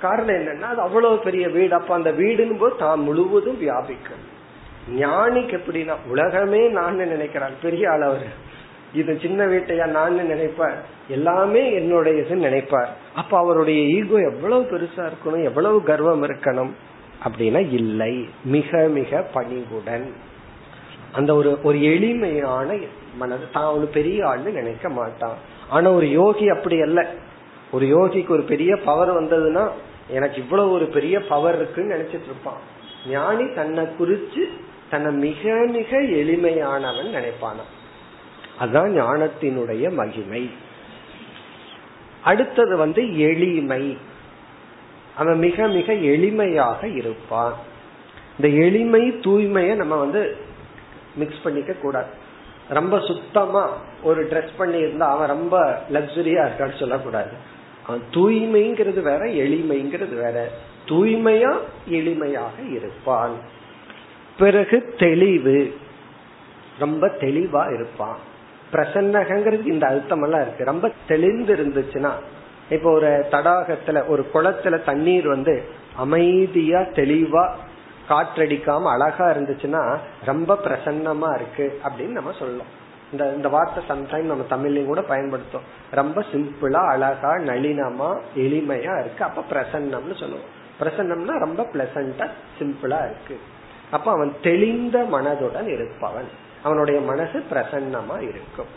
[0.00, 1.74] காரணம் என்னன்னா அது அவ்வளவு பெரிய வீடு.
[1.74, 4.38] அப்ப அந்த வீடுன்னு போது தான் முழுவதும் வியாபிக்கும்.
[4.96, 8.48] ஞானிக்கு எப்படின்னா உலகமே நான் நினைக்கிறான் பெரிய அளவர்
[8.94, 10.74] இது சின்ன வீட்டையா நான் நினைப்பார்
[11.08, 12.88] எல்லாமே என்னுடையதுன்னு நினைப்பார்.
[13.14, 16.70] அப்ப அவருடைய ஈகோ எவ்வளவு பெருசா இருக்கணும் எவ்வளவு கர்வம் இருக்கணும்
[17.24, 18.28] அப்படின்னா இல்லை.
[18.44, 20.12] மிக மிக பணிவுடன்.
[21.12, 22.78] அந்த ஒரு ஒரு எளிமையான
[23.16, 25.36] மனது தான் ஒரு பெரிய ஆள்னு நினைக்க மாட்டான்.
[25.68, 27.06] ஆனா ஒரு யோகி அப்படி அல்ல.
[27.72, 29.70] ஒரு யோகிக்கு ஒரு பெரிய பவர் வந்ததுன்னா
[30.08, 32.60] எனக்கு இவ்வளவு ஒரு பெரிய பவர் இருக்குன்னு நினைச்சிட்டு இருப்பான்.
[33.08, 34.44] ஞானி தன்னை குறிச்சு
[34.90, 37.78] தன்னை மிக மிக எளிமையானவன் நினைப்பானான்
[38.60, 40.50] அதுதான் ஞானத்தினுடைய மகிமை.
[42.24, 43.98] அடுத்தது வந்து எளிமை.
[45.16, 47.54] அவன் மிக மிக எளிமையாக இருப்பான்.
[48.38, 50.36] இந்த எளிமை தூய்மையை நம்ம வந்து
[51.14, 52.06] மிக்ஸ் பண்ணிக்க கூடாது.
[52.68, 57.30] ரொம்ப சுத்தமா ஒரு ட்ரெஸ் பண்ணி இருந்தா அவன் ரொம்ப லக்ஸுரியா இருக்கான்னு சொல்லக்கூடாது.
[57.86, 60.50] அவன் தூய்மைங்கிறது வேற எளிமைங்கிறது வேற.
[60.86, 61.58] தூய்மையா
[61.90, 63.32] எளிமையாக இருப்பான்.
[64.38, 65.76] பிறகு தெளிவு.
[66.78, 68.28] ரொம்ப தெளிவா இருப்பான்.
[68.72, 70.64] பிரசன்னகங்கிறது இந்த அழுத்தம் எல்லாம் இருக்கு.
[70.64, 72.10] ரொம்ப தெளிந்து இருந்துச்சுன்னா
[72.70, 75.62] இப்போ ஒரு தடாகத்துல ஒரு குளத்துல தண்ணீர் வந்து
[75.96, 77.50] அமைதியா தெளிவா
[78.08, 82.78] காற்றடிக்காம அழகா இருந்துச்சுன்னா ரொம்ப பிரசன்னமா இருக்கு அப்படின்னு நம்ம சொல்லலாம்.
[83.12, 85.60] இந்த இந்த வார்த்தை சம்டைம் நம்ம தமிழ்லையும் கூட பயன்படுத்தும்.
[85.90, 89.24] ரொம்ப சிம்பிளா அழகா நளினமா எளிமையா இருக்கு.
[89.24, 90.58] அப்ப பிரசன்னம்னு சொல்லுவோம்.
[90.80, 93.38] பிரசன்னம்னா ரொம்ப பிளசண்டா சிம்பிளா இருக்கு.
[93.90, 96.28] அப்ப அவன் தெளிந்த மனதுடன் இருப்பவன்.
[96.62, 98.70] அவனுடைய மனசு பிரசன்னமா இருக்கும்.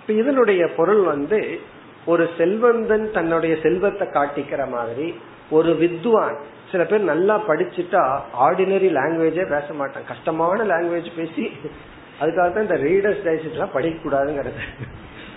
[0.00, 1.60] இப்ப இதனுடைய பொருள் வந்து
[2.04, 5.08] ஒரு செல்வந்தன் தன்னுடைய செல்வத்தை காட்டிக்கிற மாதிரி
[5.50, 6.36] ஒரு வித்வான்
[6.70, 8.02] சில பேர் நல்லா படிச்சுட்டா
[8.46, 10.06] ஆர்டினரி லாங்குவேஜே பேச மாட்டான்.
[10.08, 11.44] கஷ்டமான லாங்குவேஜ் பேசி
[12.20, 14.62] அதுக்காக தான் இந்த ரீடர்ஸ் டைசஸ் எல்லாம் படிக்க கூடாதுங்கிறது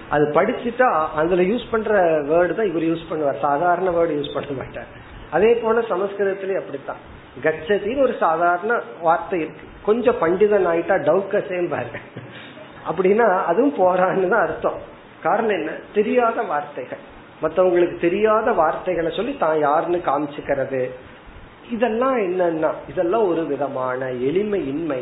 [0.09, 1.93] அது படிச்சுட்டா அதுல யூஸ் பண்ற
[2.31, 3.39] வேர்டு தான் இவர் யூஸ் பண்ணுவார்.
[3.39, 4.89] சாதாரண வேர்டு யூஸ் பண்ண மாட்டார்.
[5.31, 7.01] அதே போல சமஸ்கிருதத்திலயும் அப்படித்தான்.
[7.43, 8.71] கச்சதின்னு ஒரு சாதாரண
[9.01, 9.65] வார்த்தை இருக்கு.
[9.89, 11.99] கொஞ்சம் பண்டிதன் ஆயிட்டா டவுக்கசேம் பாருங்க
[12.89, 14.79] அப்படின்னா அதுவும் போறான்னு தான் அர்த்தம்.
[15.23, 15.71] காரணம் என்ன?
[15.93, 16.97] தெரியாத வார்த்தைகள்.
[17.41, 20.89] மற்றவங்களுக்கு தெரியாத வார்த்தைகளை சொல்லி தான் யாருன்னு காமிச்சுக்கிறது.
[21.71, 25.01] இதெல்லாம் என்னன்னா இதெல்லாம் ஒரு விதமான எளிமையின்மை.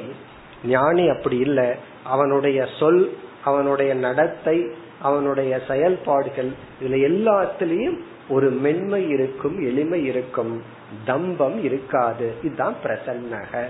[0.66, 1.70] ஞானி அப்படி இல்லை.
[2.04, 4.68] அவனுடைய சொல் அவனுடைய நடத்தை
[5.02, 7.98] அவனுடைய செயல்பாடுகள் இதுல எல்லாத்திலையும்
[8.30, 10.64] ஒரு மென்மை இருக்கும் எளிமை இருக்கும்.
[11.06, 12.34] தம்பம் இருக்காது.
[12.44, 13.66] இதுதான் பிரசன்னக.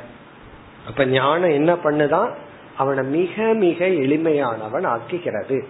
[0.88, 2.30] அப்ப ஞானம் என்ன பண்ணுதான்
[2.78, 5.64] அவனை மிக மிக எளிமையானவன் ஆக்குகிறது.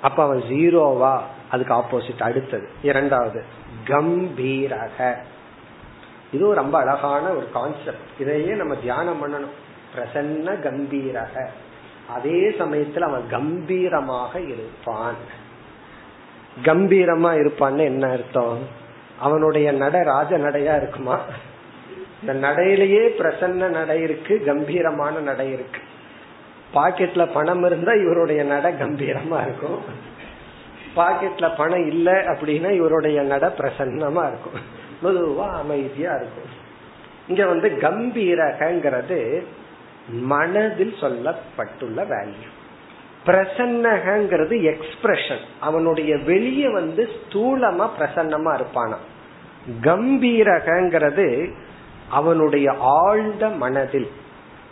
[0.00, 1.20] அப்ப அவன் ஜீரோவா
[1.50, 2.68] அதுக்கு ஆப்போசிட் அடுத்தது.
[2.82, 3.44] இரண்டாவது
[3.86, 5.14] கம்பீரக.
[6.32, 9.54] இது ரொம்ப அழகான ஒரு கான்செப்ட் இதையே நம்ம தியானம் பண்ணணும்.
[9.96, 11.44] பிரசன்ன கம்பீரக.
[12.14, 15.14] அதே சமயத்துல அவன் கம்பீரமாக இருப்பான்.
[16.62, 18.58] கம்பீரமா இருப்பான்னு என்ன அர்த்தம்?
[19.20, 21.20] அவனுடைய நட ராஜ நடையா இருக்குமா?
[22.20, 25.80] இந்த நடையிலேயே பிரசன்ன நடை இருக்கு கம்பீரமான நடை இருக்கு.
[26.74, 29.80] பாக்கெட்ல பணம் இருந்தா இவருடைய நடை கம்பீரமா இருக்கும்.
[30.96, 34.58] பாக்கெட்ல பணம் இல்லை அப்படின்னா இவருடைய நட பிரசன்னமா இருக்கும்.
[35.02, 36.50] மெதுவா அமைதியா இருக்கும்.
[37.28, 39.42] இங்க வந்து கம்பீரகங்கிறது
[40.08, 42.50] மனதில் சொல்லப்பட்டுள்ள வேல்யூ
[43.26, 48.98] பிரசன்னகங்கிறது எக்ஸ்பிரஷன் அவனுடைய வெளியே வந்து ஸ்தூலமா பிரசன்னமா இருப்பானா
[49.82, 51.50] கம்பீரகங்கிறது
[52.10, 54.10] அவனுடைய ஆழ்ந்த மனதில்.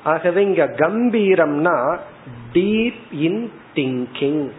[0.04, 1.98] ஆகவே இங்க கம்பீரம்னா
[2.52, 4.50] டீப் இன் திங்கிங்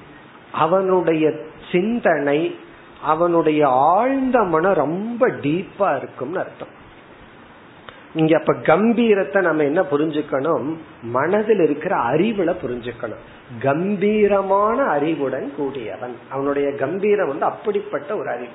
[0.51, 1.32] அவனுடைய
[1.71, 2.55] சிந்தனை
[3.03, 6.77] அவனுடைய ஆழ்ந்த மனம் ரொம்ப டீப்பா இருக்கும்னு அர்த்தம்.
[8.13, 10.77] இங்க அப்ப கம்பீரத்தை நம்ம என்ன புரிஞ்சுக்கணும்?
[11.01, 13.23] மனதில் இருக்கிற அறிவுல புரிஞ்சுக்கணும்.
[13.59, 16.15] கம்பீரமான அறிவுடன் கூடியவன்.
[16.30, 18.51] அவனுடைய கம்பீரம் வந்து அப்படிப்பட்ட ஒரு அறிவு.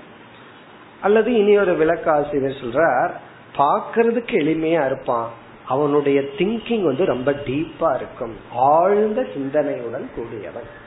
[1.00, 3.10] அல்லது இனி ஒரு விளக்காசிரியர் சொல்றார்
[3.58, 5.30] பாக்குறதுக்கு எளிமையா இருப்பான்.
[5.68, 8.36] அவனுடைய திங்கிங் வந்து ரொம்ப டீப்பா இருக்கும்.
[8.52, 10.82] ஆழ்ந்த சிந்தனையுடன் கூடியவன்.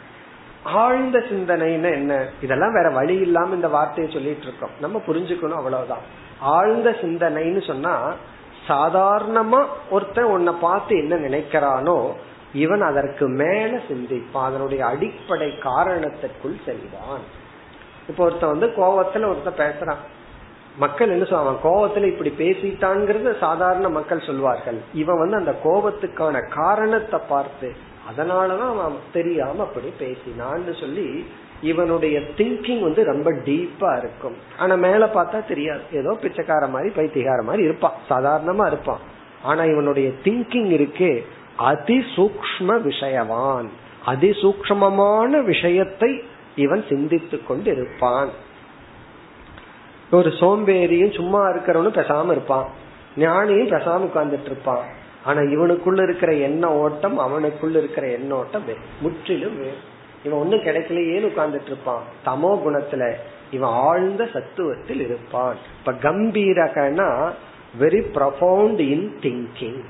[0.64, 2.28] ஆழ்ந்த சிந்தனைன்னு என்ன?
[2.42, 4.70] இதெல்லாம் வேற வழி இல்லாம இந்த வார்த்தையை சொல்லிட்டு இருக்கோம்.
[4.82, 6.02] நம்ம புரிஞ்சுக்கணும் அவ்வளவுதான்.
[6.40, 8.14] ஆழ்ந்த சிந்தனைன்னு சொன்னா
[8.68, 12.14] சாதாரணமா ஒருத்தன் உன்னை பார்த்து என்ன நினைக்கிறானோ
[12.54, 14.44] இவன் அதற்கு மேல சிந்திப்பான்.
[14.44, 17.22] அதனுடைய அடிப்படை காரணத்திற்குள் செல்வான்
[18.10, 20.04] இப்ப ஒருத்தன் வந்து கோவத்துல ஒருத்தன் பேசுறான்.
[20.78, 24.78] மக்கள் என்ன சொல்லுவாங்க கோபத்துல இப்படி பேசிட்டான்ங்கிறது சாதாரண மக்கள் சொல்வார்கள்.
[24.94, 27.72] இவன் வந்து அந்த கோபத்துக்கான காரணத்தை பார்த்து
[28.10, 31.26] அதனாலதான் அவன் தெரியாம அப்படி பேசினான்னு சொல்லி
[31.62, 34.36] இவனுடைய திங்கிங் வந்து ரொம்ப டீப்பா இருக்கும்.
[34.58, 35.82] ஆனா மேல பார்த்தா தெரியாது.
[35.94, 37.94] ஏதோ பிச்சைக்கார மாதிரி பைத்தியகார மாதிரி இருப்பான்.
[38.10, 39.00] சாதாரணமா இருப்பான்.
[39.44, 41.26] ஆனா இவனுடைய திங்கிங் இருக்கு
[41.60, 43.68] அதிசூக்ம விஷயவான்.
[44.06, 46.24] அதிசூக்மமான விஷயத்தை
[46.56, 48.30] இவன் சிந்தித்து கொண்டு இருப்பான்
[50.12, 52.70] ஒரு சோம்பேறியும் சும்மா இருக்கிறவனும் பேசாம இருப்பான்.
[53.18, 54.86] ஞானியும் பேசாம உட்கார்ந்துட்டு இருப்பான்.
[55.24, 58.64] ஆனா இவனுக்குள்ள இருக்கிற எண்ண ஓட்டம் அவனுக்குள்ள இருக்கிற எண்ண ஓட்டம்
[59.02, 59.78] முற்றிலும் வேறு.
[60.24, 62.04] இவன் ஒன்னும் கிடைக்கலையேன்னு உட்கார்ந்துட்டு இருப்பான்.
[62.26, 63.14] தமோ குணத்துல
[63.52, 65.56] இவன் ஆழ்ந்த சத்துவத்தில் இருப்பான்.
[65.80, 67.30] இப்ப கம்பீரகனா
[67.80, 69.84] வெரி ப்ரொஃபவுண்ட் இன் திங்கிங்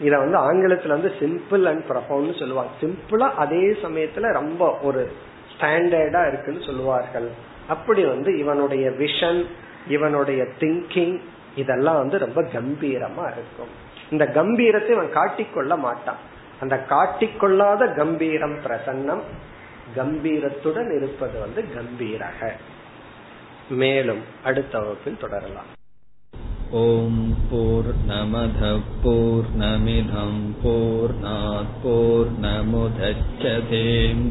[0.00, 2.70] இத வந்து ஆங்கிலத்துல வந்து சிம்பிள் அண்ட் ப்ரொஃபவுண்ட் சொல்லுவாங்க.
[2.80, 5.12] சிம்பிளா அதே சமயத்துல ரொம்ப ஒரு
[5.56, 7.52] ஸ்டாண்டர்டா இருக்குன்னு சொல்லுவார்கள்.
[7.68, 9.46] அப்படி வந்து இவனுடைய விஷன்
[9.88, 11.20] இவனுடைய திங்கிங்
[11.56, 13.72] இதெல்லாம் வந்து ரொம்ப கம்பீரமா இருக்கும்.
[14.10, 16.16] இந்த கம்பீரத்தை இவன் காட்டிக்கொள்ள மாட்டான்.
[16.60, 19.22] அந்த காட்டிக்கொள்ளாத கம்பீரம் பிரசன்னம்
[19.96, 22.52] கம்பீரத்துடன் இருப்பது வந்து கம்பீரக.
[23.68, 25.66] மேலும் அடுத்த வகுப்பில் தொடரலாம்.
[26.70, 30.42] ஓம் போர் நமத போர் நமிதம்
[31.82, 34.30] போர் நமுதச்சதேம்